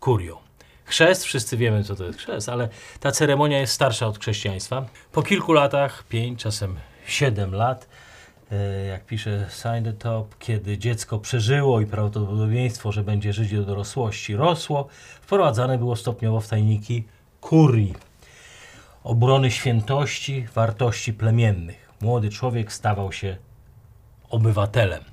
kurią. 0.00 0.36
Chrzest, 0.84 1.24
wszyscy 1.24 1.56
wiemy, 1.56 1.84
co 1.84 1.96
to 1.96 2.04
jest 2.04 2.18
chrzest, 2.18 2.48
ale 2.48 2.68
ta 3.00 3.12
ceremonia 3.12 3.60
jest 3.60 3.72
starsza 3.72 4.06
od 4.06 4.18
chrześcijaństwa. 4.18 4.84
Po 5.12 5.22
kilku 5.22 5.52
latach, 5.52 6.04
pięć, 6.08 6.42
czasem 6.42 6.76
siedem 7.06 7.54
lat, 7.54 7.88
jak 8.88 9.06
pisze 9.06 9.46
Top, 9.98 10.38
kiedy 10.38 10.78
dziecko 10.78 11.18
przeżyło 11.18 11.80
i 11.80 11.86
prawdopodobieństwo, 11.86 12.92
że 12.92 13.02
będzie 13.02 13.32
żyć 13.32 13.52
do 13.54 13.64
dorosłości 13.64 14.36
rosło, 14.36 14.88
wprowadzane 15.20 15.78
było 15.78 15.96
stopniowo 15.96 16.40
w 16.40 16.48
tajniki 16.48 17.04
kurii, 17.40 17.94
obrony 19.04 19.50
świętości, 19.50 20.46
wartości 20.54 21.12
plemiennych. 21.12 21.90
Młody 22.00 22.28
człowiek 22.30 22.72
stawał 22.72 23.12
się 23.12 23.36
obywatelem. 24.30 25.04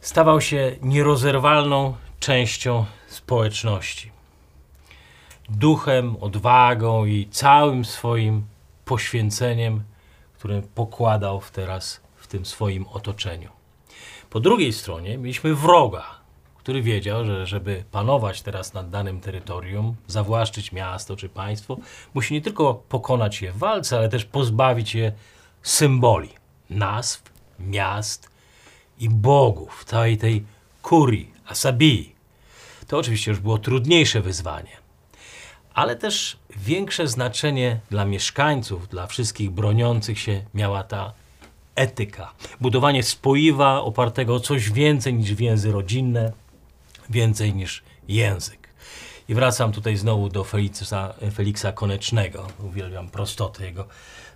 Stawał 0.00 0.40
się 0.40 0.76
nierozerwalną 0.82 1.94
częścią 2.20 2.84
społeczności. 3.08 4.10
Duchem, 5.48 6.16
odwagą 6.20 7.04
i 7.04 7.28
całym 7.30 7.84
swoim 7.84 8.46
poświęceniem 8.84 9.82
które 10.42 10.62
pokładał 10.62 11.42
teraz 11.52 12.00
w 12.16 12.26
tym 12.26 12.46
swoim 12.46 12.86
otoczeniu. 12.86 13.48
Po 14.30 14.40
drugiej 14.40 14.72
stronie 14.72 15.18
mieliśmy 15.18 15.54
wroga, 15.54 16.04
który 16.56 16.82
wiedział, 16.82 17.24
że 17.24 17.46
żeby 17.46 17.84
panować 17.90 18.42
teraz 18.42 18.74
nad 18.74 18.90
danym 18.90 19.20
terytorium, 19.20 19.96
zawłaszczyć 20.06 20.72
miasto 20.72 21.16
czy 21.16 21.28
państwo, 21.28 21.76
musi 22.14 22.34
nie 22.34 22.40
tylko 22.40 22.74
pokonać 22.74 23.42
je 23.42 23.52
w 23.52 23.58
walce, 23.58 23.98
ale 23.98 24.08
też 24.08 24.24
pozbawić 24.24 24.94
je 24.94 25.12
symboli, 25.62 26.28
nazw, 26.70 27.22
miast 27.58 28.30
i 28.98 29.08
bogów, 29.08 29.84
całej 29.84 30.18
tej 30.18 30.44
kurii, 30.82 31.32
asabii. 31.46 32.14
To 32.86 32.98
oczywiście 32.98 33.30
już 33.30 33.40
było 33.40 33.58
trudniejsze 33.58 34.20
wyzwanie, 34.20 34.81
ale 35.74 35.96
też 35.96 36.36
większe 36.56 37.08
znaczenie 37.08 37.80
dla 37.90 38.04
mieszkańców, 38.04 38.88
dla 38.88 39.06
wszystkich 39.06 39.50
broniących 39.50 40.18
się 40.18 40.44
miała 40.54 40.82
ta 40.82 41.12
etyka. 41.74 42.32
Budowanie 42.60 43.02
spoiwa 43.02 43.80
opartego 43.80 44.34
o 44.34 44.40
coś 44.40 44.70
więcej 44.70 45.14
niż 45.14 45.34
więzy 45.34 45.72
rodzinne, 45.72 46.32
więcej 47.10 47.54
niż 47.54 47.82
język. 48.08 48.68
I 49.28 49.34
wracam 49.34 49.72
tutaj 49.72 49.96
znowu 49.96 50.28
do 50.28 50.44
Feliksa, 50.44 51.14
Feliksa 51.34 51.72
Konecznego. 51.72 52.46
Uwielbiam 52.64 53.08
prostotę 53.08 53.64
jego 53.64 53.86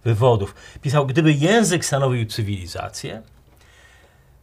wywodów. 0.05 0.55
Pisał, 0.83 1.07
gdyby 1.07 1.33
język 1.33 1.85
stanowił 1.85 2.26
cywilizację, 2.26 3.23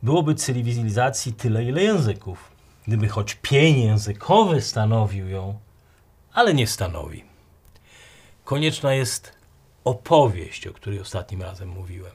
byłoby 0.04 0.36
cywilizacji 0.36 1.34
tyle, 1.34 1.64
ile 1.64 1.84
języków. 1.84 2.52
Gdyby 2.88 3.08
choć 3.08 3.36
pień 3.36 3.80
językowy 3.80 4.62
stanowił 4.62 5.30
ją, 5.30 5.60
ale 6.34 6.54
nie 6.54 6.68
stanowi. 6.68 7.24
Konieczna 8.44 8.94
jest 8.94 9.34
opowieść, 9.84 10.68
o 10.68 10.74
której 10.74 11.00
ostatnim 11.00 11.42
razem 11.42 11.70
mówiłem. 11.70 12.12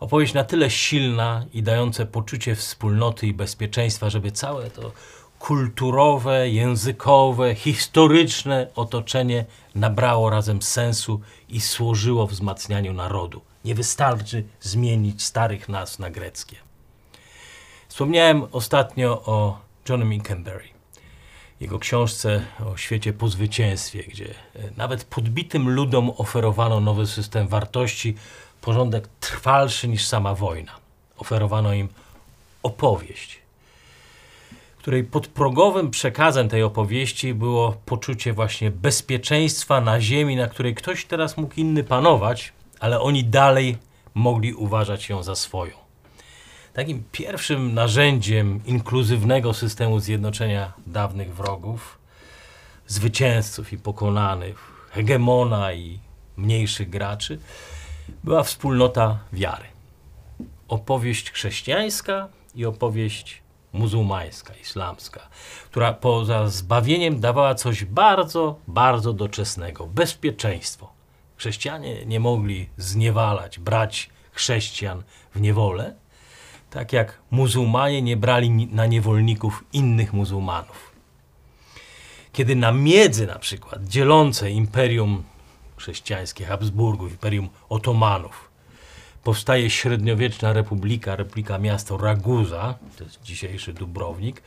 Opowieść 0.00 0.34
na 0.34 0.44
tyle 0.44 0.70
silna 0.70 1.44
i 1.52 1.62
dające 1.62 2.06
poczucie 2.06 2.54
wspólnoty 2.54 3.26
i 3.26 3.34
bezpieczeństwa, 3.34 4.10
żeby 4.10 4.32
całe 4.32 4.70
to 4.70 4.92
kulturowe, 5.38 6.48
językowe, 6.48 7.54
historyczne 7.54 8.66
otoczenie 8.74 9.44
nabrało 9.74 10.30
razem 10.30 10.62
sensu 10.62 11.20
i 11.48 11.60
służyło 11.60 12.26
wzmacnianiu 12.26 12.92
narodu. 12.92 13.40
Nie 13.64 13.74
wystarczy 13.74 14.44
zmienić 14.60 15.22
starych 15.22 15.68
nazw 15.68 15.98
na 15.98 16.10
greckie. 16.10 16.56
Wspomniałem 17.88 18.42
ostatnio 18.52 19.22
o 19.26 19.58
Johnem 19.88 20.12
Inkenberry, 20.12 20.68
jego 21.60 21.78
książce 21.78 22.42
o 22.66 22.76
świecie 22.76 23.12
po 23.12 23.28
zwycięstwie, 23.28 24.02
gdzie 24.02 24.34
nawet 24.76 25.04
podbitym 25.04 25.68
ludom 25.68 26.12
oferowano 26.16 26.80
nowy 26.80 27.06
system 27.06 27.48
wartości, 27.48 28.14
porządek 28.60 29.08
trwalszy 29.20 29.88
niż 29.88 30.06
sama 30.06 30.34
wojna. 30.34 30.72
Oferowano 31.18 31.72
im 31.72 31.88
opowieść, 32.62 33.38
której 34.78 35.04
podprogowym 35.04 35.90
przekazem 35.90 36.48
tej 36.48 36.62
opowieści 36.62 37.34
było 37.34 37.76
poczucie 37.86 38.32
właśnie 38.32 38.70
bezpieczeństwa 38.70 39.80
na 39.80 40.00
ziemi, 40.00 40.36
na 40.36 40.46
której 40.46 40.74
ktoś 40.74 41.04
teraz 41.04 41.36
mógł 41.36 41.54
inny 41.54 41.84
panować, 41.84 42.52
ale 42.80 43.00
oni 43.00 43.24
dalej 43.24 43.76
mogli 44.14 44.54
uważać 44.54 45.08
ją 45.08 45.22
za 45.22 45.36
swoją. 45.36 45.77
Takim 46.72 47.04
pierwszym 47.12 47.74
narzędziem 47.74 48.60
inkluzywnego 48.66 49.54
systemu 49.54 50.00
zjednoczenia 50.00 50.72
dawnych 50.86 51.34
wrogów, 51.34 51.98
zwycięzców 52.86 53.72
i 53.72 53.78
pokonanych, 53.78 54.88
hegemona 54.90 55.72
i 55.72 55.98
mniejszych 56.36 56.90
graczy, 56.90 57.38
była 58.24 58.42
wspólnota 58.42 59.18
wiary. 59.32 59.64
Opowieść 60.68 61.30
chrześcijańska 61.30 62.28
i 62.54 62.64
opowieść 62.64 63.42
muzułmańska, 63.72 64.54
islamska, 64.62 65.28
która 65.70 65.92
poza 65.92 66.48
zbawieniem 66.48 67.20
dawała 67.20 67.54
coś 67.54 67.84
bardzo, 67.84 68.58
bardzo 68.66 69.12
doczesnego 69.12 69.86
bezpieczeństwo. 69.86 70.92
Chrześcijanie 71.36 72.06
nie 72.06 72.20
mogli 72.20 72.68
zniewalać, 72.76 73.58
brać 73.58 74.10
chrześcijan 74.32 75.02
w 75.34 75.40
niewolę, 75.40 75.94
tak 76.70 76.92
jak 76.92 77.18
muzułmanie 77.30 78.02
nie 78.02 78.16
brali 78.16 78.50
na 78.50 78.86
niewolników 78.86 79.64
innych 79.72 80.12
muzułmanów. 80.12 80.92
Kiedy 82.32 82.56
na 82.56 82.72
miedzy 82.72 83.26
na 83.26 83.38
przykład 83.38 83.84
dzielące 83.84 84.50
imperium 84.50 85.24
chrześcijańskie 85.76 86.44
Habsburgów, 86.44 87.10
imperium 87.10 87.48
Otomanów, 87.68 88.50
powstaje 89.24 89.70
średniowieczna 89.70 90.52
republika, 90.52 91.16
republika 91.16 91.58
miasta 91.58 91.94
Raguza, 92.00 92.74
to 92.98 93.04
jest 93.04 93.22
dzisiejszy 93.22 93.72
Dubrownik. 93.72 94.42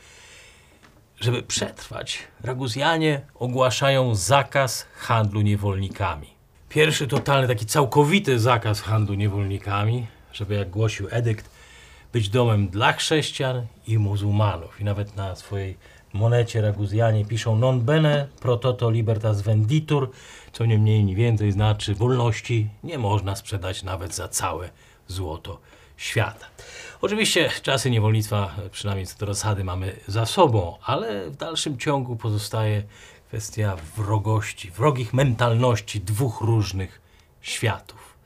Żeby 1.20 1.42
przetrwać, 1.42 2.18
Raguzjanie 2.40 3.20
ogłaszają 3.34 4.14
zakaz 4.14 4.86
handlu 4.96 5.40
niewolnikami. 5.40 6.26
Pierwszy 6.68 7.06
totalny, 7.06 7.48
taki 7.48 7.66
całkowity 7.66 8.38
zakaz 8.38 8.80
handlu 8.80 9.14
niewolnikami, 9.14 10.06
żeby 10.32 10.54
jak 10.54 10.70
głosił 10.70 11.08
edykt, 11.10 11.51
być 12.12 12.28
domem 12.28 12.68
dla 12.68 12.92
chrześcijan 12.92 13.66
i 13.86 13.98
muzułmanów. 13.98 14.80
I 14.80 14.84
nawet 14.84 15.16
na 15.16 15.36
swojej 15.36 15.76
monecie 16.12 16.60
Raguzjanie 16.60 17.24
piszą 17.24 17.56
non 17.56 17.80
bene 17.80 18.28
pro 18.40 18.56
toto 18.56 18.90
libertas 18.90 19.42
venditur, 19.42 20.10
co 20.52 20.66
nie 20.66 20.78
mniej 20.78 21.04
nie 21.04 21.16
więcej 21.16 21.52
znaczy 21.52 21.94
wolności 21.94 22.68
nie 22.84 22.98
można 22.98 23.36
sprzedać 23.36 23.82
nawet 23.82 24.14
za 24.14 24.28
całe 24.28 24.70
złoto 25.08 25.58
świata. 25.96 26.46
Oczywiście 27.00 27.50
czasy 27.62 27.90
niewolnictwa, 27.90 28.54
przynajmniej 28.70 29.06
co 29.06 29.26
do 29.26 29.34
zasady, 29.34 29.64
mamy 29.64 29.96
za 30.06 30.26
sobą, 30.26 30.76
ale 30.84 31.30
w 31.30 31.36
dalszym 31.36 31.78
ciągu 31.78 32.16
pozostaje 32.16 32.82
kwestia 33.28 33.76
wrogości, 33.96 34.70
wrogich 34.70 35.14
mentalności 35.14 36.00
dwóch 36.00 36.40
różnych 36.40 37.00
światów. 37.40 38.16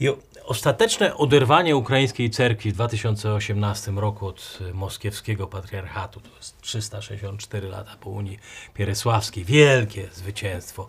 I 0.00 0.08
ostateczne 0.46 1.16
oderwanie 1.16 1.76
ukraińskiej 1.76 2.30
cerkwi 2.30 2.70
w 2.70 2.74
2018 2.74 3.92
roku 3.92 4.26
od 4.26 4.58
moskiewskiego 4.74 5.46
patriarchatu, 5.46 6.20
to 6.20 6.28
jest 6.36 6.60
364 6.60 7.68
lata 7.68 7.96
po 8.00 8.10
Unii 8.10 8.38
Pieresławskiej, 8.74 9.44
wielkie 9.44 10.08
zwycięstwo 10.12 10.88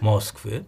Moskwy, 0.00 0.64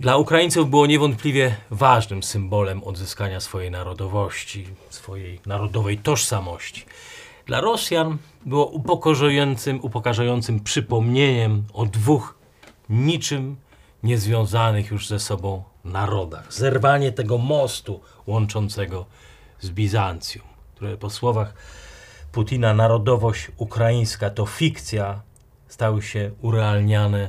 dla 0.00 0.16
Ukraińców 0.16 0.70
było 0.70 0.86
niewątpliwie 0.86 1.56
ważnym 1.70 2.22
symbolem 2.22 2.84
odzyskania 2.84 3.40
swojej 3.40 3.70
narodowości, 3.70 4.66
swojej 4.90 5.40
narodowej 5.46 5.98
tożsamości. 5.98 6.84
Dla 7.46 7.60
Rosjan 7.60 8.18
było 8.46 8.66
upokarzającym, 8.66 9.78
upokarzającym 9.82 10.60
przypomnieniem 10.60 11.64
o 11.72 11.86
dwóch 11.86 12.38
niczym 12.88 13.56
niezwiązanych 14.02 14.90
już 14.90 15.08
ze 15.08 15.20
sobą 15.20 15.62
narodach. 15.84 16.52
Zerwanie 16.52 17.12
tego 17.12 17.38
mostu 17.38 18.00
łączącego 18.26 19.06
z 19.60 19.70
Bizancjum, 19.70 20.44
które 20.74 20.96
po 20.96 21.10
słowach 21.10 21.54
Putina 22.32 22.74
narodowość 22.74 23.50
ukraińska 23.56 24.30
to 24.30 24.46
fikcja, 24.46 25.22
stały 25.68 26.02
się 26.02 26.30
urealniane 26.40 27.28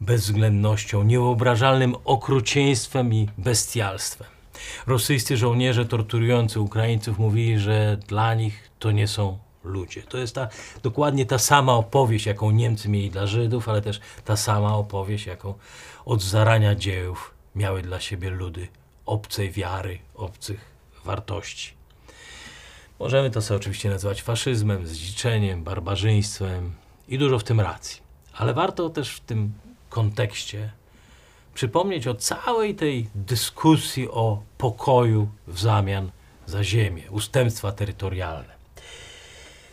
bezwzględnością, 0.00 1.02
niewyobrażalnym 1.02 1.94
okrucieństwem 2.04 3.14
i 3.14 3.28
bestialstwem. 3.38 4.28
Rosyjscy 4.86 5.36
żołnierze 5.36 5.86
torturujący 5.86 6.60
Ukraińców 6.60 7.18
mówili, 7.18 7.58
że 7.58 7.96
dla 8.08 8.34
nich 8.34 8.70
to 8.78 8.90
nie 8.90 9.08
są 9.08 9.38
ludzie. 9.64 10.02
To 10.02 10.18
jest 10.18 10.34
ta, 10.34 10.48
dokładnie 10.82 11.26
ta 11.26 11.38
sama 11.38 11.72
opowieść, 11.72 12.26
jaką 12.26 12.50
Niemcy 12.50 12.88
mieli 12.88 13.10
dla 13.10 13.26
Żydów, 13.26 13.68
ale 13.68 13.82
też 13.82 14.00
ta 14.24 14.36
sama 14.36 14.76
opowieść, 14.76 15.26
jaką 15.26 15.54
od 16.04 16.22
zarania 16.22 16.74
dziejów 16.74 17.33
miały 17.54 17.82
dla 17.82 18.00
siebie 18.00 18.30
ludy 18.30 18.68
obcej 19.06 19.50
wiary, 19.50 19.98
obcych 20.14 20.60
wartości. 21.04 21.74
Możemy 22.98 23.30
to 23.30 23.42
sobie 23.42 23.56
oczywiście 23.56 23.90
nazywać 23.90 24.22
faszyzmem, 24.22 24.86
zdziczeniem, 24.86 25.64
barbarzyństwem 25.64 26.72
i 27.08 27.18
dużo 27.18 27.38
w 27.38 27.44
tym 27.44 27.60
racji. 27.60 28.02
Ale 28.32 28.54
warto 28.54 28.90
też 28.90 29.10
w 29.10 29.20
tym 29.20 29.52
kontekście 29.90 30.72
przypomnieć 31.54 32.06
o 32.06 32.14
całej 32.14 32.74
tej 32.74 33.08
dyskusji 33.14 34.08
o 34.10 34.42
pokoju 34.58 35.28
w 35.46 35.60
zamian 35.60 36.10
za 36.46 36.64
ziemię, 36.64 37.02
ustępstwa 37.10 37.72
terytorialne. 37.72 38.54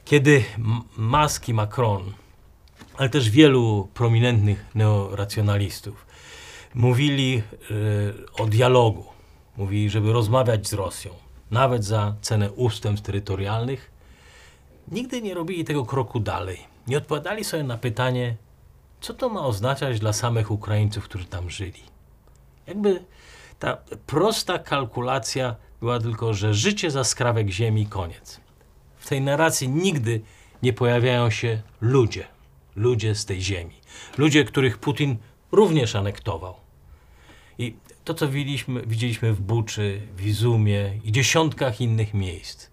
Kiedy 0.06 0.44
Musk 0.98 1.50
i 1.50 1.54
Macron, 1.54 2.14
ale 2.98 3.10
też 3.10 3.30
wielu 3.30 3.90
prominentnych 3.94 4.66
neoracjonalistów 4.76 6.06
mówili 6.76 7.44
y, 7.72 8.14
o 8.40 8.46
dialogu, 8.46 9.06
mówili, 9.58 9.90
żeby 9.90 10.14
rozmawiać 10.14 10.68
z 10.68 10.74
Rosją, 10.74 11.12
nawet 11.52 11.84
za 11.84 12.16
cenę 12.22 12.52
ustępstw 12.52 13.06
terytorialnych, 13.06 13.92
nigdy 14.92 15.22
nie 15.22 15.34
robili 15.34 15.66
tego 15.66 15.86
kroku 15.86 16.20
dalej. 16.20 16.60
Nie 16.88 16.98
odpowiadali 16.98 17.44
sobie 17.44 17.64
na 17.64 17.78
pytanie, 17.78 18.36
co 19.02 19.14
to 19.14 19.30
ma 19.30 19.46
oznaczać 19.46 20.00
dla 20.00 20.14
samych 20.14 20.52
Ukraińców, 20.52 21.04
którzy 21.04 21.26
tam 21.26 21.50
żyli. 21.50 21.84
Jakby 22.68 23.04
ta 23.60 23.78
prosta 24.06 24.60
kalkulacja 24.60 25.56
była 25.80 26.00
tylko, 26.00 26.34
że 26.34 26.54
życie 26.54 26.92
za 26.92 27.04
skrawek 27.04 27.50
ziemi 27.50 27.86
koniec. 27.86 28.42
W 28.98 29.08
tej 29.10 29.22
narracji 29.22 29.70
nigdy 29.70 30.22
nie 30.64 30.74
pojawiają 30.74 31.30
się 31.30 31.62
ludzie, 31.82 32.28
ludzie 32.76 33.16
z 33.16 33.26
tej 33.26 33.42
ziemi, 33.42 33.76
ludzie, 34.18 34.44
których 34.44 34.78
Putin 34.78 35.18
również 35.52 35.96
anektował. 35.96 36.56
I 37.58 37.76
to, 38.04 38.14
co 38.14 38.28
widzieliśmy, 38.28 38.82
widzieliśmy 38.82 39.34
w 39.34 39.42
Buczy, 39.42 40.02
w 40.18 40.26
Izumie 40.26 41.00
i 41.04 41.12
dziesiątkach 41.12 41.82
innych 41.82 42.14
miejsc. 42.14 42.68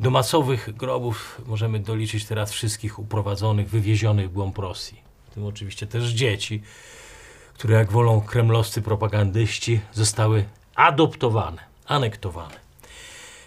Do 0.00 0.10
masowych 0.10 0.76
grobów 0.76 1.42
możemy 1.46 1.78
doliczyć 1.78 2.24
teraz 2.24 2.52
wszystkich 2.52 2.98
uprowadzonych, 2.98 3.68
wywiezionych 3.68 4.30
w 4.30 4.32
głąb 4.32 4.58
Rosji. 4.58 5.00
W 5.30 5.34
tym 5.34 5.46
oczywiście 5.46 5.86
też 5.86 6.04
dzieci, 6.04 6.62
które 7.54 7.76
jak 7.76 7.92
wolą 7.92 8.20
kremlowscy 8.20 8.82
propagandyści 8.82 9.80
zostały 9.92 10.44
adoptowane, 10.74 11.62
anektowane. 11.86 12.54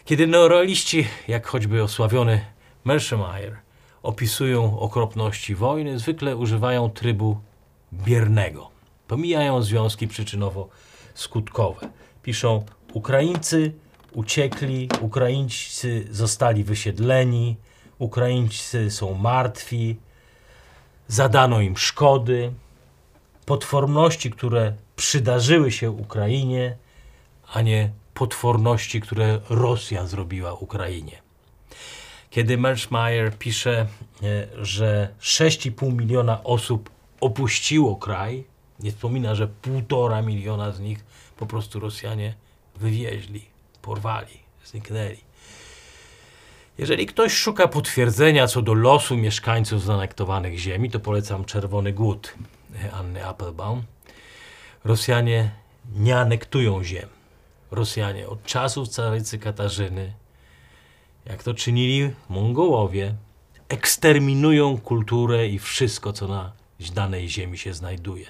Kiedy 0.06 0.28
neorealiści, 0.28 1.08
jak 1.28 1.48
choćby 1.48 1.84
osławiony 1.84 2.46
Merschmeyer, 2.84 3.58
opisują 4.04 4.80
okropności 4.80 5.56
wojny, 5.56 6.00
zwykle 6.00 6.38
używają 6.38 6.90
trybu 6.90 7.40
biernego. 7.94 8.70
Pomijają 9.08 9.62
związki 9.62 10.08
przyczynowo-skutkowe. 10.08 11.88
Piszą: 12.24 12.66
Ukraińcy 12.94 13.74
uciekli, 14.14 14.90
Ukraińcy 15.02 16.08
zostali 16.12 16.64
wysiedleni, 16.64 17.58
Ukraińcy 18.00 18.92
są 18.92 19.14
martwi, 19.14 19.96
zadano 21.08 21.62
im 21.62 21.78
szkody, 21.78 22.52
potworności, 23.46 24.32
które 24.32 24.74
przydarzyły 24.96 25.72
się 25.72 25.92
Ukrainie, 25.92 26.78
a 27.54 27.62
nie 27.62 27.92
potworności, 28.14 29.02
które 29.02 29.40
Rosja 29.50 30.08
zrobiła 30.08 30.54
Ukrainie. 30.54 31.22
Kiedy 32.30 32.58
Merschmeyer 32.58 33.38
pisze, 33.38 33.88
e, 34.24 34.66
że 34.66 35.10
6,5 35.20 35.94
miliona 35.94 36.44
osób 36.44 36.90
opuściło 37.22 37.96
kraj, 37.96 38.44
nie 38.80 38.92
wspomina, 38.92 39.36
że 39.36 39.48
półtora 39.48 40.22
miliona 40.22 40.72
z 40.72 40.80
nich 40.80 41.06
po 41.38 41.46
prostu 41.46 41.80
Rosjanie 41.80 42.34
wywieźli, 42.76 43.46
porwali, 43.82 44.40
zniknęli. 44.66 45.18
Jeżeli 46.78 47.06
ktoś 47.06 47.34
szuka 47.34 47.68
potwierdzenia 47.68 48.48
co 48.48 48.62
do 48.62 48.74
losu 48.74 49.18
mieszkańców 49.18 49.84
zanektowanych 49.84 50.58
ziemi, 50.58 50.92
to 50.92 51.00
polecam 51.00 51.46
Czerwony 51.46 51.94
Głód 51.94 52.34
Anny 52.94 53.26
Applebaum. 53.26 53.84
Rosjanie 54.84 55.52
nie 55.96 56.18
anektują 56.18 56.84
ziem. 56.84 57.10
Rosjanie 57.72 58.28
od 58.30 58.44
czasów 58.44 58.88
carycy 58.88 59.40
Katarzyny, 59.40 60.14
jak 61.26 61.44
to 61.44 61.54
czynili 61.54 62.12
Mongołowie, 62.30 63.16
eksterminują 63.70 64.78
kulturę 64.78 65.48
i 65.48 65.60
wszystko, 65.60 66.14
co 66.14 66.28
na 66.28 66.52
danej 66.80 67.30
ziemi 67.30 67.58
się 67.58 67.74
znajduje. 67.74 68.26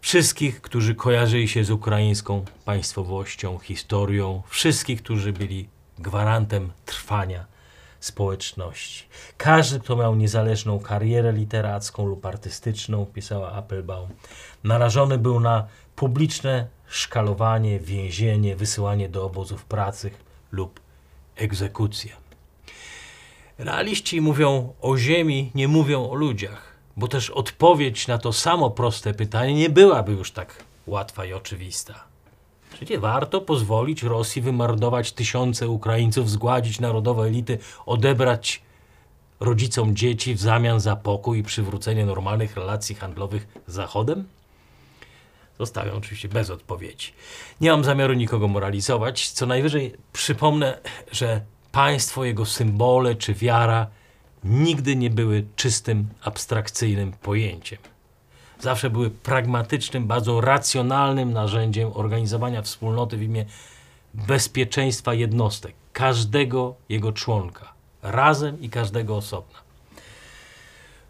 Wszystkich, 0.00 0.60
którzy 0.60 0.94
kojarzyli 0.94 1.48
się 1.48 1.64
z 1.64 1.70
ukraińską 1.70 2.44
państwowością, 2.64 3.58
historią, 3.58 4.42
wszystkich, 4.48 5.02
którzy 5.02 5.32
byli 5.32 5.68
gwarantem 5.98 6.72
trwania 6.86 7.46
społeczności. 8.00 9.04
Każdy, 9.36 9.80
kto 9.80 9.96
miał 9.96 10.14
niezależną 10.14 10.80
karierę 10.80 11.32
literacką 11.32 12.06
lub 12.06 12.26
artystyczną, 12.26 13.06
pisała 13.06 13.52
Applebaum, 13.52 14.08
narażony 14.64 15.18
był 15.18 15.40
na 15.40 15.66
publiczne 15.96 16.66
szkalowanie, 16.88 17.80
więzienie, 17.80 18.56
wysyłanie 18.56 19.08
do 19.08 19.24
obozów 19.24 19.64
pracy 19.64 20.10
lub 20.52 20.80
egzekucję. 21.36 22.12
Realiści 23.58 24.20
mówią 24.20 24.74
o 24.80 24.96
ziemi, 24.98 25.50
nie 25.54 25.68
mówią 25.68 26.10
o 26.10 26.14
ludziach, 26.14 26.77
bo 26.98 27.08
też 27.08 27.30
odpowiedź 27.30 28.06
na 28.06 28.18
to 28.18 28.32
samo 28.32 28.70
proste 28.70 29.14
pytanie 29.14 29.54
nie 29.54 29.70
byłaby 29.70 30.12
już 30.12 30.30
tak 30.30 30.64
łatwa 30.86 31.24
i 31.24 31.32
oczywista. 31.32 32.04
Czy 32.78 32.84
nie 32.90 32.98
warto 32.98 33.40
pozwolić 33.40 34.02
Rosji 34.02 34.42
wymordować 34.42 35.12
tysiące 35.12 35.68
Ukraińców, 35.68 36.30
zgładzić 36.30 36.80
narodowe 36.80 37.22
elity, 37.22 37.58
odebrać 37.86 38.62
rodzicom 39.40 39.96
dzieci 39.96 40.34
w 40.34 40.40
zamian 40.40 40.80
za 40.80 40.96
pokój 40.96 41.38
i 41.38 41.42
przywrócenie 41.42 42.06
normalnych 42.06 42.56
relacji 42.56 42.94
handlowych 42.94 43.48
z 43.66 43.74
Zachodem? 43.74 44.28
Zostawiam 45.58 45.96
oczywiście 45.96 46.28
bez 46.28 46.50
odpowiedzi. 46.50 47.12
Nie 47.60 47.70
mam 47.70 47.84
zamiaru 47.84 48.14
nikogo 48.14 48.48
moralizować. 48.48 49.30
Co 49.30 49.46
najwyżej 49.46 49.94
przypomnę, 50.12 50.78
że 51.12 51.40
państwo, 51.72 52.24
jego 52.24 52.46
symbole 52.46 53.14
czy 53.14 53.34
wiara 53.34 53.86
nigdy 54.44 54.96
nie 54.96 55.10
były 55.10 55.44
czystym, 55.56 56.08
abstrakcyjnym 56.22 57.12
pojęciem. 57.12 57.78
Zawsze 58.60 58.90
były 58.90 59.10
pragmatycznym, 59.10 60.06
bardzo 60.06 60.40
racjonalnym 60.40 61.32
narzędziem 61.32 61.90
organizowania 61.94 62.62
wspólnoty 62.62 63.16
w 63.16 63.22
imię 63.22 63.44
bezpieczeństwa 64.14 65.14
jednostek, 65.14 65.74
każdego 65.92 66.74
jego 66.88 67.12
członka, 67.12 67.72
razem 68.02 68.60
i 68.60 68.70
każdego 68.70 69.16
osobna. 69.16 69.58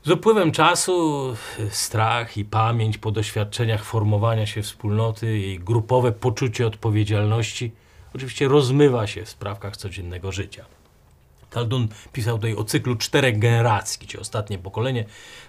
Z 0.05 0.11
upływem 0.11 0.53
czasu 0.53 1.37
strach 1.71 2.37
i 2.37 2.45
pamięć 2.45 2.99
po 2.99 3.11
doświadczeniach 3.11 3.85
formowania 3.85 4.47
się 4.47 4.63
wspólnoty 4.63 5.39
i 5.39 5.59
grupowe 5.59 6.13
poczucie 6.13 6.67
odpowiedzialności 6.67 7.73
oczywiście 8.15 8.49
rozmywa 8.49 9.07
się 9.07 9.25
w 9.25 9.29
sprawkach 9.29 9.77
codziennego 9.77 10.33
życia. 10.33 10.65
Kaldun 11.51 11.89
pisał 12.13 12.37
tutaj 12.37 12.55
o 12.55 12.65
cyklu 12.65 12.97
czterech 12.97 13.39
generacji, 13.39 13.99
gdzie 14.07 14.21
ostatnie 14.21 14.59
pokolenie, 14.59 15.05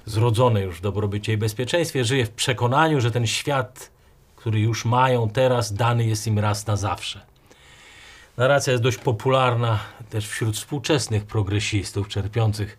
zrodzone 0.05 0.61
już 0.61 0.77
w 0.77 0.81
dobrobycie 0.81 1.33
i 1.33 1.37
bezpieczeństwie, 1.37 2.05
żyje 2.05 2.25
w 2.25 2.31
przekonaniu, 2.31 3.01
że 3.01 3.11
ten 3.11 3.27
świat, 3.27 3.91
który 4.35 4.59
już 4.59 4.85
mają 4.85 5.29
teraz, 5.29 5.73
dany 5.73 6.05
jest 6.05 6.27
im 6.27 6.39
raz 6.39 6.67
na 6.67 6.75
zawsze. 6.75 7.21
Narracja 8.37 8.71
jest 8.71 8.83
dość 8.83 8.97
popularna 8.97 9.79
też 10.09 10.27
wśród 10.27 10.55
współczesnych 10.55 11.25
progresistów, 11.25 12.07
czerpiących 12.07 12.77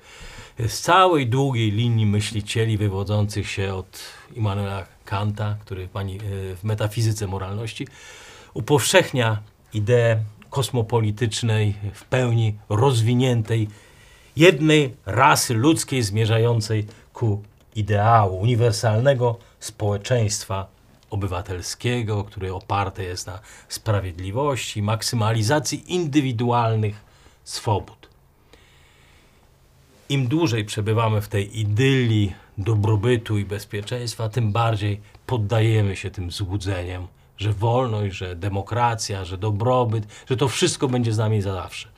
z 0.69 0.81
całej 0.81 1.27
długiej 1.27 1.71
linii 1.71 2.07
myślicieli 2.07 2.79
wywodzących 2.79 3.51
się 3.51 3.75
od 3.75 4.01
Immanuela 4.35 4.87
Kanta, 5.05 5.57
który 5.61 5.89
pani 5.89 6.17
e, 6.17 6.21
w 6.57 6.65
metafizyce 6.65 7.27
moralności 7.27 7.87
upowszechnia 8.55 9.43
ideę 9.75 10.25
kosmopolitycznej, 10.51 11.75
w 11.95 12.05
pełni 12.05 12.55
rozwiniętej, 12.69 13.69
jednej 14.37 14.95
rasy 15.07 15.55
ludzkiej 15.55 16.03
zmierzającej 16.03 16.87
ku 17.13 17.43
ideału 17.77 18.41
uniwersalnego 18.41 19.39
społeczeństwa 19.61 20.67
obywatelskiego, 21.11 22.25
które 22.25 22.55
oparte 22.55 23.03
jest 23.03 23.27
na 23.27 23.41
sprawiedliwości, 23.69 24.83
maksymalizacji 24.83 25.95
indywidualnych 25.95 27.05
swobód. 27.45 28.09
Im 30.09 30.29
dłużej 30.29 30.65
przebywamy 30.65 31.21
w 31.21 31.29
tej 31.29 31.61
idylii 31.61 32.35
dobrobytu 32.59 33.39
i 33.39 33.45
bezpieczeństwa, 33.45 34.29
tym 34.29 34.53
bardziej 34.53 35.01
poddajemy 35.27 35.97
się 35.97 36.11
tym 36.11 36.31
złudzeniom, 36.31 37.07
że 37.41 37.53
wolność, 37.53 38.17
że 38.17 38.37
demokracja, 38.37 39.25
że 39.25 39.39
dobrobyt, 39.39 40.07
że 40.31 40.37
to 40.37 40.49
wszystko 40.49 40.89
będzie 40.89 41.13
z 41.13 41.19
nami 41.19 41.43
za 41.43 41.53
zawsze. 41.53 41.89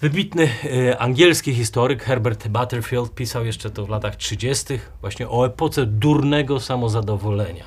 Wybitny 0.00 0.48
e, 0.64 0.98
angielski 0.98 1.54
historyk 1.54 2.02
Herbert 2.04 2.48
Butterfield 2.48 3.14
pisał 3.14 3.44
jeszcze 3.44 3.70
to 3.70 3.86
w 3.86 3.88
latach 3.88 4.16
30. 4.16 4.64
właśnie 5.00 5.28
o 5.28 5.46
epoce 5.46 5.86
durnego 5.86 6.60
samozadowolenia. 6.60 7.64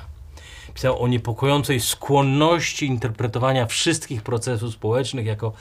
Pisał 0.74 1.02
o 1.02 1.08
niepokojącej 1.08 1.80
skłonności 1.80 2.86
interpretowania 2.86 3.66
wszystkich 3.66 4.22
procesów 4.22 4.72
społecznych 4.72 5.26
jako 5.26 5.52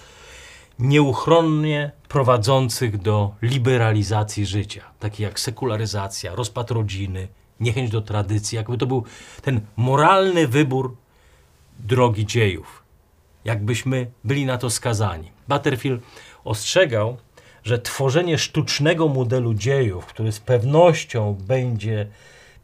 nieuchronnie 0.80 1.92
prowadzących 2.08 3.02
do 3.02 3.32
liberalizacji 3.42 4.46
życia, 4.46 4.84
takie 5.00 5.24
jak 5.24 5.40
sekularyzacja, 5.40 6.36
rozpad 6.36 6.72
rodziny, 6.72 7.28
niechęć 7.62 7.89
do 7.89 8.02
tradycji, 8.02 8.56
jakby 8.56 8.78
to 8.78 8.88
był 8.88 9.04
ten 9.41 9.62
moralny 9.76 10.47
wybór 10.47 10.95
drogi 11.80 12.26
dziejów, 12.26 12.84
jakbyśmy 13.45 14.12
byli 14.24 14.45
na 14.45 14.58
to 14.58 14.69
skazani. 14.69 15.32
Butterfield 15.47 16.02
ostrzegał, 16.43 17.17
że 17.63 17.80
tworzenie 17.80 18.38
sztucznego 18.38 19.08
modelu 19.08 19.54
dziejów, 19.54 20.06
który 20.06 20.32
z 20.32 20.39
pewnością 20.39 21.38
będzie 21.47 22.08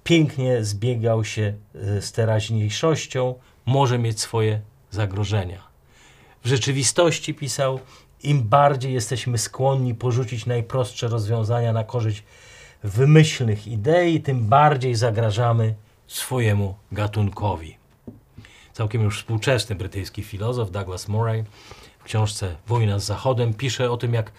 pięknie 0.04 0.64
zbiegał 0.64 1.26
się 1.26 1.54
e, 1.76 2.02
z 2.02 2.12
teraźniejszością, 2.12 3.36
może 3.66 4.00
mieć 4.00 4.20
swoje 4.22 4.62
zagrożenia. 4.92 5.68
W 6.44 6.48
rzeczywistości, 6.48 7.34
pisał, 7.34 7.80
im 8.24 8.44
bardziej 8.44 8.94
jesteśmy 8.94 9.38
skłonni 9.38 9.96
porzucić 9.96 10.46
najprostsze 10.46 11.08
rozwiązania 11.08 11.74
na 11.74 11.84
korzyść 11.84 12.24
wymyślnych 12.88 13.68
idei, 13.68 14.22
tym 14.22 14.46
bardziej 14.46 14.96
zagrażamy 14.96 15.76
swojemu 16.08 16.76
gatunkowi. 16.92 17.78
Całkiem 18.74 19.02
już 19.02 19.20
współczesny 19.20 19.76
brytyjski 19.76 20.24
filozof 20.24 20.72
Douglas 20.72 21.08
Murray 21.08 21.44
w 22.00 22.04
książce 22.04 22.56
Wojna 22.68 23.00
z 23.00 23.06
Zachodem 23.06 23.54
pisze 23.54 23.92
o 23.92 23.98
tym, 23.98 24.14
jak 24.14 24.32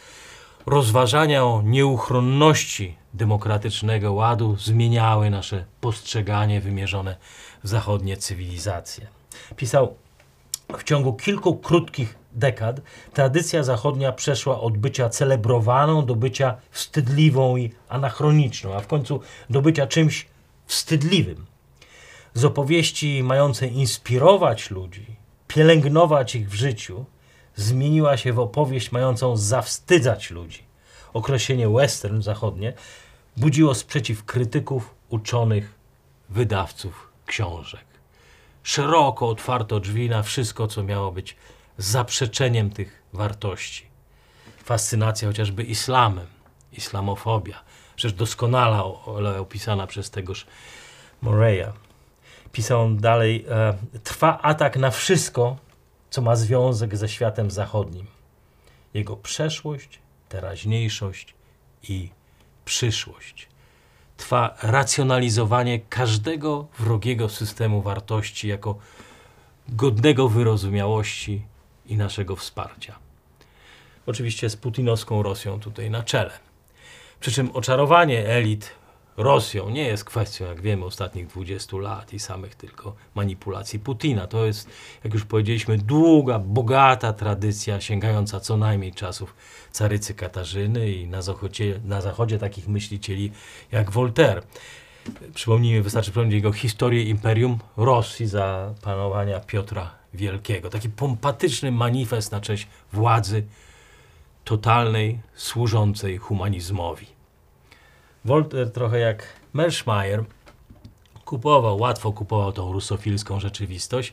rozważania 0.67 1.45
o 1.45 1.63
nieuchronności 1.63 2.95
demokratycznego 3.15 4.13
ładu 4.13 4.57
zmieniały 4.57 5.31
nasze 5.31 5.65
postrzeganie 5.81 6.61
wymierzone 6.61 7.17
w 7.65 7.69
zachodnie 7.69 8.17
cywilizacje. 8.17 9.07
Pisał, 9.57 9.95
w 10.79 10.85
ciągu 10.85 11.13
kilku 11.13 11.57
krótkich 11.57 12.15
dekad 12.38 12.81
tradycja 13.12 13.62
zachodnia 13.62 14.12
przeszła 14.12 14.61
od 14.61 14.79
bycia 14.79 15.09
celebrowaną 15.09 16.07
do 16.07 16.14
bycia 16.14 16.57
wstydliwą 16.70 17.57
i 17.57 17.70
anachroniczną, 17.88 18.74
a 18.74 18.81
w 18.81 18.87
końcu 18.87 19.20
do 19.51 19.62
bycia 19.62 19.87
czymś 19.87 20.27
wstydliwym. 20.66 21.46
Z 22.35 22.44
opowieści 22.44 23.22
mającej 23.22 23.72
inspirować 23.72 24.70
ludzi, 24.70 25.07
pielęgnować 25.48 26.35
ich 26.35 26.51
w 26.51 26.55
życiu, 26.55 27.05
zmieniła 27.57 28.16
się 28.16 28.33
w 28.33 28.38
opowieść 28.38 28.92
mającą 28.92 29.37
zawstydzać 29.37 30.31
ludzi. 30.31 30.62
Określenie 31.12 31.68
western 31.68 32.22
zachodnie 32.22 32.72
budziło 33.37 33.74
sprzeciw 33.74 34.24
krytyków, 34.24 34.94
uczonych, 35.09 35.74
wydawców 36.29 37.09
książek. 37.27 37.85
Szeroko 38.62 39.29
otwarto 39.29 39.81
drzwi 39.81 40.09
na 40.09 40.22
wszystko, 40.22 40.66
co 40.66 40.83
miało 40.83 41.12
być 41.12 41.37
zaprzeczeniem 41.79 42.71
tych 42.71 43.03
wartości. 43.12 43.87
Fascynacja 44.64 45.29
chociażby 45.29 45.62
islamem, 45.62 46.27
islamofobia, 46.73 47.64
rzecz 47.97 48.14
doskonale 48.14 48.83
opisana 49.41 49.87
przez 49.87 50.11
tegoż 50.11 50.47
Moreya. 51.23 51.73
Pisał 52.53 52.81
on 52.81 52.97
dalej, 52.97 53.47
e, 53.49 53.75
trwa 54.05 54.38
atak 54.43 54.77
na 54.77 54.91
wszystko, 54.91 55.57
co 56.11 56.23
ma 56.23 56.37
związek 56.37 56.97
ze 56.97 57.09
światem 57.09 57.51
zachodnim. 57.51 58.07
Jego 58.95 59.17
przeszłość, 59.17 59.99
teraźniejszość 60.29 61.35
i 61.83 62.11
przyszłość. 62.64 63.49
Trwa 64.17 64.57
racjonalizowanie 64.62 65.81
każdego 65.81 66.67
wrogiego 66.79 67.29
systemu 67.29 67.83
wartości 67.83 68.49
jako 68.49 68.79
godnego 69.69 70.29
wyrozumiałości 70.29 71.43
i 71.88 71.96
naszego 71.96 72.37
wsparcia. 72.37 72.98
Oczywiście 74.07 74.51
z 74.51 74.57
putinowską 74.57 75.22
Rosją 75.22 75.61
tutaj 75.61 75.90
na 75.90 76.03
czele. 76.03 76.31
Przy 77.20 77.33
czym 77.33 77.51
oczarowanie 77.51 78.27
elit 78.27 78.70
Rosją 79.16 79.70
nie 79.70 79.87
jest 79.87 80.05
kwestią, 80.05 80.44
jak 80.44 80.61
wiemy, 80.61 80.85
ostatnich 80.85 81.27
20 81.27 81.77
lat 81.77 82.12
i 82.12 82.18
samych 82.18 82.55
tylko 82.55 82.94
manipulacji 83.14 83.79
Putina. 83.79 84.27
To 84.27 84.46
jest, 84.46 84.68
jak 85.05 85.14
już 85.14 85.24
powiedzieliśmy, 85.24 85.79
długa, 85.79 86.38
bogata 86.38 87.12
tradycja 87.12 87.81
sięgająca 87.81 88.40
co 88.40 88.57
najmniej 88.57 88.92
czasów 88.92 89.35
carycy 89.72 90.14
Katarzyny 90.14 90.90
i 90.90 91.07
na 91.07 91.22
zachodzie, 91.22 91.81
na 91.85 92.01
zachodzie 92.01 92.38
takich 92.38 92.68
myślicieli 92.68 93.33
jak 93.72 93.90
Voltaire. 93.90 94.42
Przypomnijmy, 95.35 95.83
wystarczy 95.83 96.11
przypomnieć 96.11 96.35
jego 96.35 96.53
historię 96.53 97.03
Imperium 97.03 97.59
Rosji 97.77 98.27
za 98.27 98.74
panowania 98.83 99.40
Piotra 99.40 99.98
Wielkiego. 100.14 100.71
Taki 100.71 100.90
pompatyczny 100.90 101.73
manifest 101.73 102.33
na 102.33 102.40
cześć 102.40 102.68
władzy 102.92 103.44
totalnej, 104.44 105.21
służącej 105.35 106.18
humanizmowi. 106.18 107.07
Voltaire 108.25 108.71
trochę 108.71 108.99
jak 108.99 109.27
Merschmeyer 109.53 110.25
kupował, 111.25 111.79
łatwo 111.79 112.12
kupował 112.12 112.53
tą 112.53 112.73
rusofilską 112.73 113.40
rzeczywistość 113.40 114.12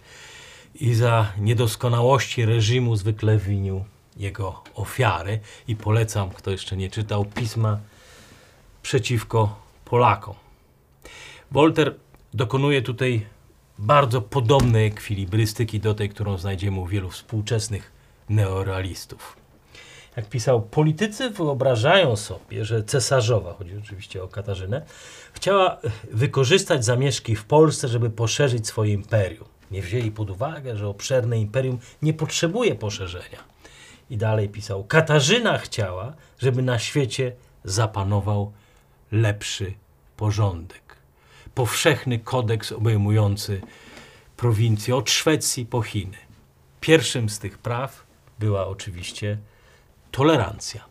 i 0.75 0.93
za 0.93 1.31
niedoskonałości 1.37 2.45
reżimu 2.45 2.95
zwykle 2.95 3.37
winił 3.37 3.85
jego 4.17 4.63
ofiary 4.75 5.39
i 5.67 5.75
polecam, 5.75 6.29
kto 6.29 6.51
jeszcze 6.51 6.77
nie 6.77 6.89
czytał, 6.89 7.25
pisma 7.25 7.79
przeciwko 8.81 9.59
Polakom. 9.85 10.35
Voltaire 11.51 11.95
dokonuje 12.33 12.81
tutaj 12.81 13.25
bardzo 13.79 14.21
podobnej 14.21 14.87
ekwilibrystyki 14.87 15.79
do 15.79 15.93
tej, 15.93 16.09
którą 16.09 16.37
znajdziemy 16.37 16.79
u 16.79 16.85
wielu 16.85 17.09
współczesnych 17.09 17.91
neorealistów. 18.29 19.37
Jak 20.17 20.29
pisał, 20.29 20.61
politycy 20.61 21.29
wyobrażają 21.29 22.15
sobie, 22.15 22.65
że 22.65 22.83
cesarzowa, 22.83 23.53
chodzi 23.53 23.77
oczywiście 23.77 24.23
o 24.23 24.27
Katarzynę, 24.27 24.81
chciała 25.33 25.77
wykorzystać 26.11 26.85
zamieszki 26.85 27.35
w 27.35 27.45
Polsce, 27.45 27.87
żeby 27.87 28.09
poszerzyć 28.09 28.67
swoje 28.67 28.93
imperium. 28.93 29.47
Nie 29.71 29.81
wzięli 29.81 30.11
pod 30.11 30.29
uwagę, 30.29 30.77
że 30.77 30.87
obszerne 30.87 31.39
imperium 31.39 31.79
nie 32.01 32.13
potrzebuje 32.13 32.75
poszerzenia. 32.75 33.43
I 34.09 34.17
dalej 34.17 34.49
pisał, 34.49 34.83
Katarzyna 34.83 35.57
chciała, 35.57 36.13
żeby 36.39 36.61
na 36.61 36.79
świecie 36.79 37.31
zapanował 37.63 38.51
lepszy 39.11 39.73
porządek. 40.17 40.84
Powszechny 41.55 42.19
kodeks 42.19 42.71
obejmujący 42.71 43.61
prowincje 44.37 44.95
od 44.95 45.09
Szwecji 45.09 45.65
po 45.65 45.81
Chiny. 45.81 46.17
Pierwszym 46.81 47.29
z 47.29 47.39
tych 47.39 47.57
praw 47.57 48.03
była 48.39 48.67
oczywiście 48.67 49.37
tolerancja. 50.11 50.85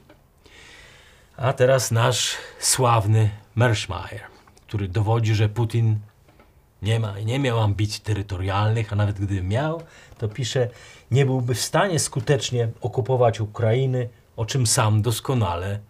A 1.37 1.53
teraz 1.53 1.91
nasz 1.91 2.37
sławny 2.59 3.31
Merschmeier, 3.55 4.21
który 4.67 4.89
dowodzi, 4.89 5.35
że 5.35 5.49
Putin 5.49 5.99
nie, 6.83 7.01
ma, 7.01 7.21
nie 7.21 7.39
miał 7.39 7.61
ambicji 7.61 8.03
terytorialnych, 8.03 8.93
a 8.93 8.97
nawet 8.97 9.17
gdyby 9.17 9.43
miał, 9.43 9.83
to 10.19 10.29
pisze, 10.29 10.69
nie 11.11 11.27
byłby 11.27 11.55
w 11.55 11.61
stanie 11.61 11.99
skutecznie 11.99 12.69
okupować 12.81 13.41
Ukrainy, 13.41 14.09
o 14.37 14.47
czym 14.47 14.67
sam 14.67 15.03
doskonale 15.03 15.81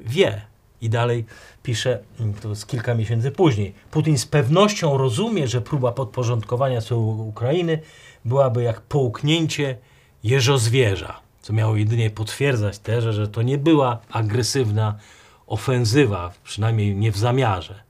wie. 0.00 0.42
I 0.80 0.90
dalej 0.90 1.24
pisze, 1.62 1.98
to 2.42 2.48
jest 2.48 2.66
kilka 2.66 2.94
miesięcy 2.94 3.30
później, 3.30 3.74
Putin 3.90 4.18
z 4.18 4.26
pewnością 4.26 4.98
rozumie, 4.98 5.48
że 5.48 5.60
próba 5.60 5.92
podporządkowania 5.92 6.80
sobie 6.80 7.00
Ukrainy 7.00 7.78
byłaby 8.24 8.62
jak 8.62 8.80
połknięcie 8.80 9.78
jeżozwierza 10.24 11.26
co 11.46 11.52
miało 11.52 11.76
jedynie 11.76 12.10
potwierdzać 12.10 12.78
też, 12.78 13.04
że 13.04 13.28
to 13.28 13.42
nie 13.42 13.58
była 13.58 13.98
agresywna 14.10 14.98
ofensywa, 15.46 16.32
przynajmniej 16.44 16.96
nie 16.96 17.12
w 17.12 17.16
zamiarze. 17.16 17.82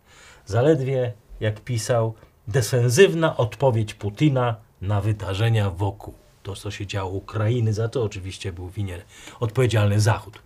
Zaledwie, 0.46 1.12
jak 1.40 1.60
pisał, 1.60 2.14
defensywna 2.48 3.36
odpowiedź 3.36 3.94
Putina 3.94 4.56
na 4.80 5.00
wydarzenia 5.00 5.70
wokół. 5.70 6.14
To, 6.42 6.56
co 6.56 6.70
się 6.70 6.86
działo 6.86 7.10
Ukrainy, 7.10 7.72
za 7.72 7.88
to 7.88 8.02
oczywiście 8.02 8.52
był 8.52 8.68
winien 8.68 9.00
odpowiedzialny 9.40 10.00
Zachód. 10.00 10.38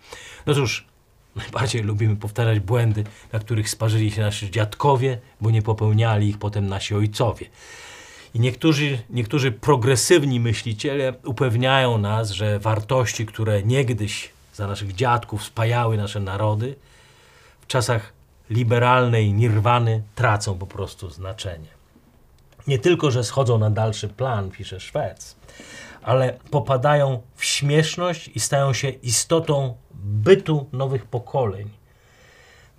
No 0.47 0.55
cóż, 0.55 0.87
najbardziej 1.37 1.83
lubimy 1.83 2.17
powtarzać 2.17 2.61
błędy, 2.61 3.05
na 3.33 3.39
których 3.39 3.71
sparzyli 3.71 4.11
się 4.11 4.21
nasi 4.21 4.51
dziadkowie, 4.51 5.19
bo 5.41 5.51
nie 5.51 5.63
popełniali 5.63 6.29
ich 6.29 6.39
potem 6.39 6.67
nasi 6.67 6.95
ojcowie. 6.95 7.47
I 8.35 8.41
niektórzy, 8.41 8.99
niektórzy 9.11 9.53
progresywni 9.53 10.41
myśliciele 10.41 11.15
upewniają 11.25 11.99
nas, 11.99 12.31
że 12.31 12.59
wartości, 12.59 13.27
które 13.27 13.63
niegdyś 13.63 14.31
za 14.55 14.67
naszych 14.67 14.95
dziadków 14.95 15.45
spajały 15.45 15.97
nasze 15.97 16.21
narody, 16.21 16.75
w 17.61 17.67
czasach 17.67 18.13
liberalnej 18.51 19.33
nirwany 19.33 20.03
tracą 20.15 20.59
po 20.59 20.67
prostu 20.67 21.11
znaczenie. 21.11 21.69
Nie 22.67 22.79
tylko, 22.79 23.11
że 23.11 23.25
schodzą 23.25 23.59
na 23.59 23.71
dalszy 23.71 24.09
plan, 24.09 24.51
pisze 24.51 24.81
Szwec, 24.81 25.37
ale 26.03 26.39
popadają 26.51 27.23
w 27.37 27.45
śmieszność 27.45 28.31
i 28.35 28.41
stają 28.41 28.73
się 28.73 28.89
istotą 28.89 29.75
bytu 30.05 30.67
nowych 30.73 31.07
pokoleń. 31.07 31.71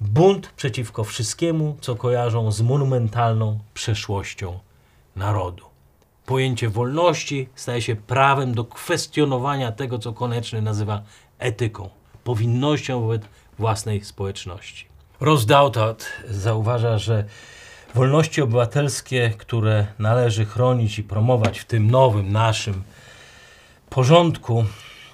Bunt 0.01 0.47
przeciwko 0.47 1.03
wszystkiemu, 1.03 1.77
co 1.81 1.95
kojarzą 1.95 2.51
z 2.51 2.61
monumentalną 2.61 3.59
przeszłością 3.73 4.59
narodu. 5.15 5.65
Pojęcie 6.25 6.69
wolności 6.69 7.49
staje 7.55 7.81
się 7.81 7.95
prawem 7.95 8.53
do 8.53 8.63
kwestionowania 8.65 9.71
tego, 9.71 9.99
co 9.99 10.13
Koneczny 10.13 10.61
nazywa 10.61 11.01
etyką, 11.39 11.89
powinnością 12.23 13.01
wobec 13.01 13.21
własnej 13.59 14.03
społeczności. 14.03 14.85
Ross 15.19 15.45
zauważa, 16.29 16.97
że 16.97 17.25
wolności 17.95 18.41
obywatelskie, 18.41 19.33
które 19.37 19.87
należy 19.99 20.45
chronić 20.45 20.99
i 20.99 21.03
promować 21.03 21.59
w 21.59 21.65
tym 21.65 21.91
nowym 21.91 22.31
naszym 22.31 22.83
porządku, 23.89 24.65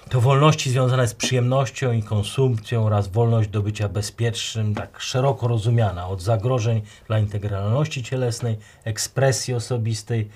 to 0.08 0.20
wolności 0.20 0.70
związane 0.70 1.08
z 1.08 1.14
przyjemnością 1.14 1.92
i 1.92 2.02
konsumpcją 2.02 2.86
oraz 2.86 3.08
wolność 3.08 3.48
do 3.48 3.62
bycia 3.62 3.88
bezpiecznym, 3.88 4.74
tak 4.74 5.00
szeroko 5.00 5.48
rozumiana, 5.48 6.08
od 6.08 6.22
zagrożeń 6.22 6.82
dla 7.06 7.18
integralności 7.18 8.02
cielesnej, 8.02 8.58
ekspresji 8.84 9.54
osobistej, 9.54 10.28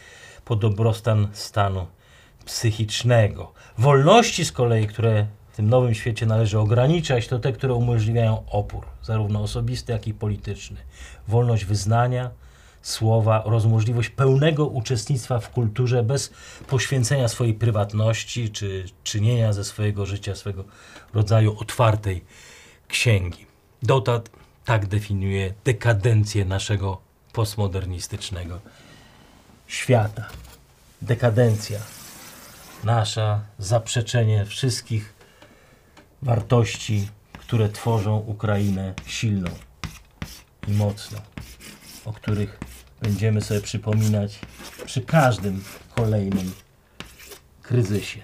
po 0.44 0.56
dobrostan 0.56 1.28
stanu 1.32 1.86
psychicznego. 2.44 3.52
Wolności 3.78 4.44
z 4.44 4.52
kolei, 4.52 4.86
które 4.86 5.26
w 5.52 5.56
tym 5.56 5.68
nowym 5.68 5.94
świecie 5.94 6.26
należy 6.26 6.58
ograniczać, 6.58 7.28
to 7.28 7.38
te, 7.38 7.52
które 7.52 7.74
umożliwiają 7.74 8.42
opór, 8.50 8.84
zarówno 9.02 9.42
osobisty, 9.42 9.92
jak 9.92 10.06
i 10.06 10.14
polityczny. 10.14 10.76
Wolność 11.28 11.64
wyznania, 11.64 12.30
słowa 12.82 13.44
oraz 13.44 13.64
możliwość 13.64 14.08
pełnego 14.08 14.66
uczestnictwa 14.66 15.38
w 15.38 15.50
kulturze 15.50 16.02
bez 16.02 16.32
poświęcenia 16.66 17.28
swojej 17.28 17.54
prywatności 17.54 18.50
czy 18.50 18.84
czynienia 19.04 19.52
ze 19.52 19.64
swojego 19.64 20.06
życia 20.06 20.34
swego 20.34 20.64
rodzaju 21.14 21.56
otwartej 21.58 22.24
księgi. 22.88 23.46
Dotad 23.82 24.30
tak 24.64 24.86
definiuje 24.86 25.54
dekadencję 25.64 26.44
naszego 26.44 27.00
postmodernistycznego 27.32 28.60
świata. 29.66 30.28
Dekadencja 31.02 31.78
nasza, 32.84 33.40
zaprzeczenie 33.58 34.46
wszystkich 34.46 35.14
wartości, 36.22 37.08
które 37.38 37.68
tworzą 37.68 38.16
Ukrainę 38.16 38.94
silną 39.06 39.50
i 40.68 40.72
mocną, 40.72 41.18
o 42.04 42.12
których 42.12 42.58
będziemy 43.02 43.40
sobie 43.40 43.60
przypominać 43.60 44.38
przy 44.84 45.02
każdym 45.02 45.64
kolejnym 45.94 46.52
kryzysie. 47.62 48.20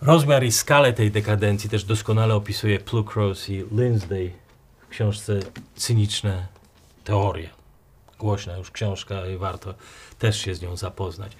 Rozmiar 0.00 0.44
i 0.44 0.52
skalę 0.52 0.92
tej 0.92 1.10
dekadencji 1.10 1.70
też 1.70 1.84
doskonale 1.84 2.34
opisuje 2.34 2.78
Pluckrose 2.78 3.52
i 3.52 3.64
Lindsay 3.72 4.32
w 4.80 4.88
książce 4.88 5.40
Cyniczne 5.76 6.46
teorie. 7.04 7.50
Głośna 8.18 8.56
już 8.56 8.70
książka 8.70 9.26
i 9.26 9.36
warto 9.36 9.74
też 10.18 10.40
się 10.40 10.54
z 10.54 10.62
nią 10.62 10.76
zapoznać. 10.76 11.32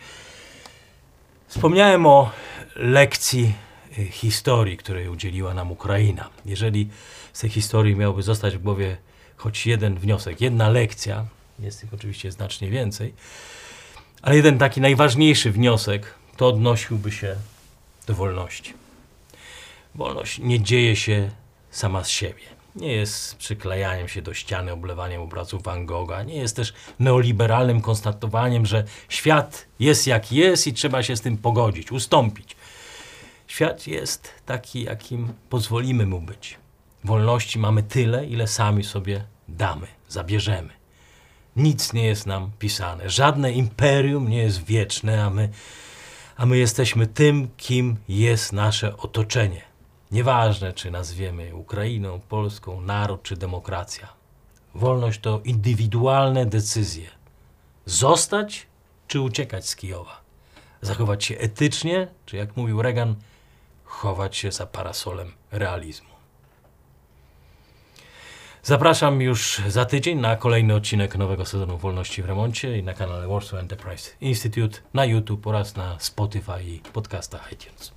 Wspomniałem 1.47 2.07
o 2.07 2.31
lekcji 2.77 3.55
y, 3.99 4.05
historii, 4.05 4.77
której 4.77 5.09
udzieliła 5.09 5.55
nam 5.55 5.73
Ukraina. 5.73 6.29
Jeżeli 6.45 6.89
z 7.33 7.41
tej 7.41 7.51
historii 7.51 7.97
miałby 7.97 8.23
zostać 8.23 8.57
w 8.57 8.63
głowie 8.63 8.97
choć 9.41 9.67
jeden 9.67 9.95
wniosek, 9.99 10.41
jedna 10.41 10.69
lekcja, 10.69 11.27
jest 11.59 11.85
ich 11.85 11.95
oczywiście 11.95 12.33
znacznie 12.33 12.71
więcej, 12.71 13.15
ale 14.23 14.37
jeden 14.37 14.59
taki 14.59 14.81
najważniejszy 14.81 15.53
wniosek, 15.53 16.15
to 16.37 16.49
odnosiłby 16.49 17.13
się 17.13 17.37
do 18.07 18.15
wolności. 18.15 18.75
Wolność 19.95 20.39
nie 20.39 20.61
dzieje 20.61 20.97
się 20.97 21.31
sama 21.71 22.05
z 22.05 22.09
siebie. 22.09 22.43
Nie 22.77 22.93
jest 22.93 23.37
przyklejaniem 23.37 24.09
się 24.09 24.23
do 24.23 24.35
ściany, 24.35 24.73
oblewaniem 24.73 25.23
obrazów 25.23 25.63
Van 25.63 25.87
Gogha. 25.87 26.23
Nie 26.23 26.37
jest 26.37 26.57
też 26.57 26.73
neoliberalnym 26.99 27.81
konstatowaniem, 27.81 28.67
że 28.67 28.85
świat 29.09 29.67
jest 29.81 30.07
jak 30.07 30.33
jest 30.33 30.67
i 30.67 30.73
trzeba 30.73 31.03
się 31.03 31.17
z 31.17 31.21
tym 31.21 31.39
pogodzić, 31.39 31.93
ustąpić. 31.93 32.57
Świat 33.47 33.87
jest 33.87 34.31
taki, 34.47 34.83
jakim 34.83 35.33
pozwolimy 35.49 36.07
mu 36.07 36.21
być. 36.21 36.60
Wolności 37.05 37.59
mamy 37.59 37.83
tyle, 37.83 38.27
ile 38.27 38.47
sami 38.47 38.85
sobie 38.85 39.25
damy, 39.49 39.87
zabierzemy. 40.09 40.71
Nic 41.57 41.93
nie 41.93 42.07
jest 42.07 42.27
nam 42.27 42.51
pisane. 42.59 43.11
Żadne 43.11 43.53
imperium 43.53 44.29
nie 44.29 44.39
jest 44.39 44.65
wieczne, 44.65 45.25
a 45.25 45.31
my, 45.31 45.49
a 46.37 46.47
my 46.47 46.59
jesteśmy 46.59 47.07
tym, 47.07 47.49
kim 47.57 47.97
jest 48.09 48.53
nasze 48.53 48.97
otoczenie. 48.97 49.63
Nieważne, 50.11 50.73
czy 50.73 50.91
nazwiemy 50.91 51.55
Ukrainą, 51.55 52.21
Polską, 52.21 52.81
naród 52.81 53.23
czy 53.23 53.37
demokracja. 53.37 54.09
Wolność 54.75 55.21
to 55.21 55.41
indywidualne 55.45 56.47
decyzje. 56.47 57.11
Zostać 57.87 58.67
czy 59.09 59.21
uciekać 59.21 59.69
z 59.69 59.77
Kijowa. 59.77 60.21
Zachować 60.83 61.25
się 61.25 61.39
etycznie, 61.39 62.09
czy 62.27 62.37
jak 62.37 62.57
mówił 62.57 62.83
Reagan, 62.83 63.15
chować 63.85 64.37
się 64.37 64.53
za 64.53 64.67
parasolem 64.67 65.33
realizmu. 65.51 66.10
Zapraszam 68.63 69.21
już 69.21 69.63
za 69.69 69.85
tydzień 69.85 70.19
na 70.19 70.37
kolejny 70.37 70.75
odcinek 70.75 71.19
nowego 71.19 71.45
sezonu 71.45 71.79
Wolności 71.79 72.23
w 72.23 72.27
Remoncie 72.27 72.79
i 72.79 72.83
na 72.83 72.95
kanale 72.95 73.29
Warsaw 73.29 73.61
Enterprise 73.61 74.11
Institute, 74.21 74.79
na 74.95 75.05
YouTube 75.05 75.47
oraz 75.47 75.77
na 75.77 75.97
Spotify 75.99 76.63
i 76.65 76.81
podcastach 76.93 77.53
iTunes. 77.53 77.93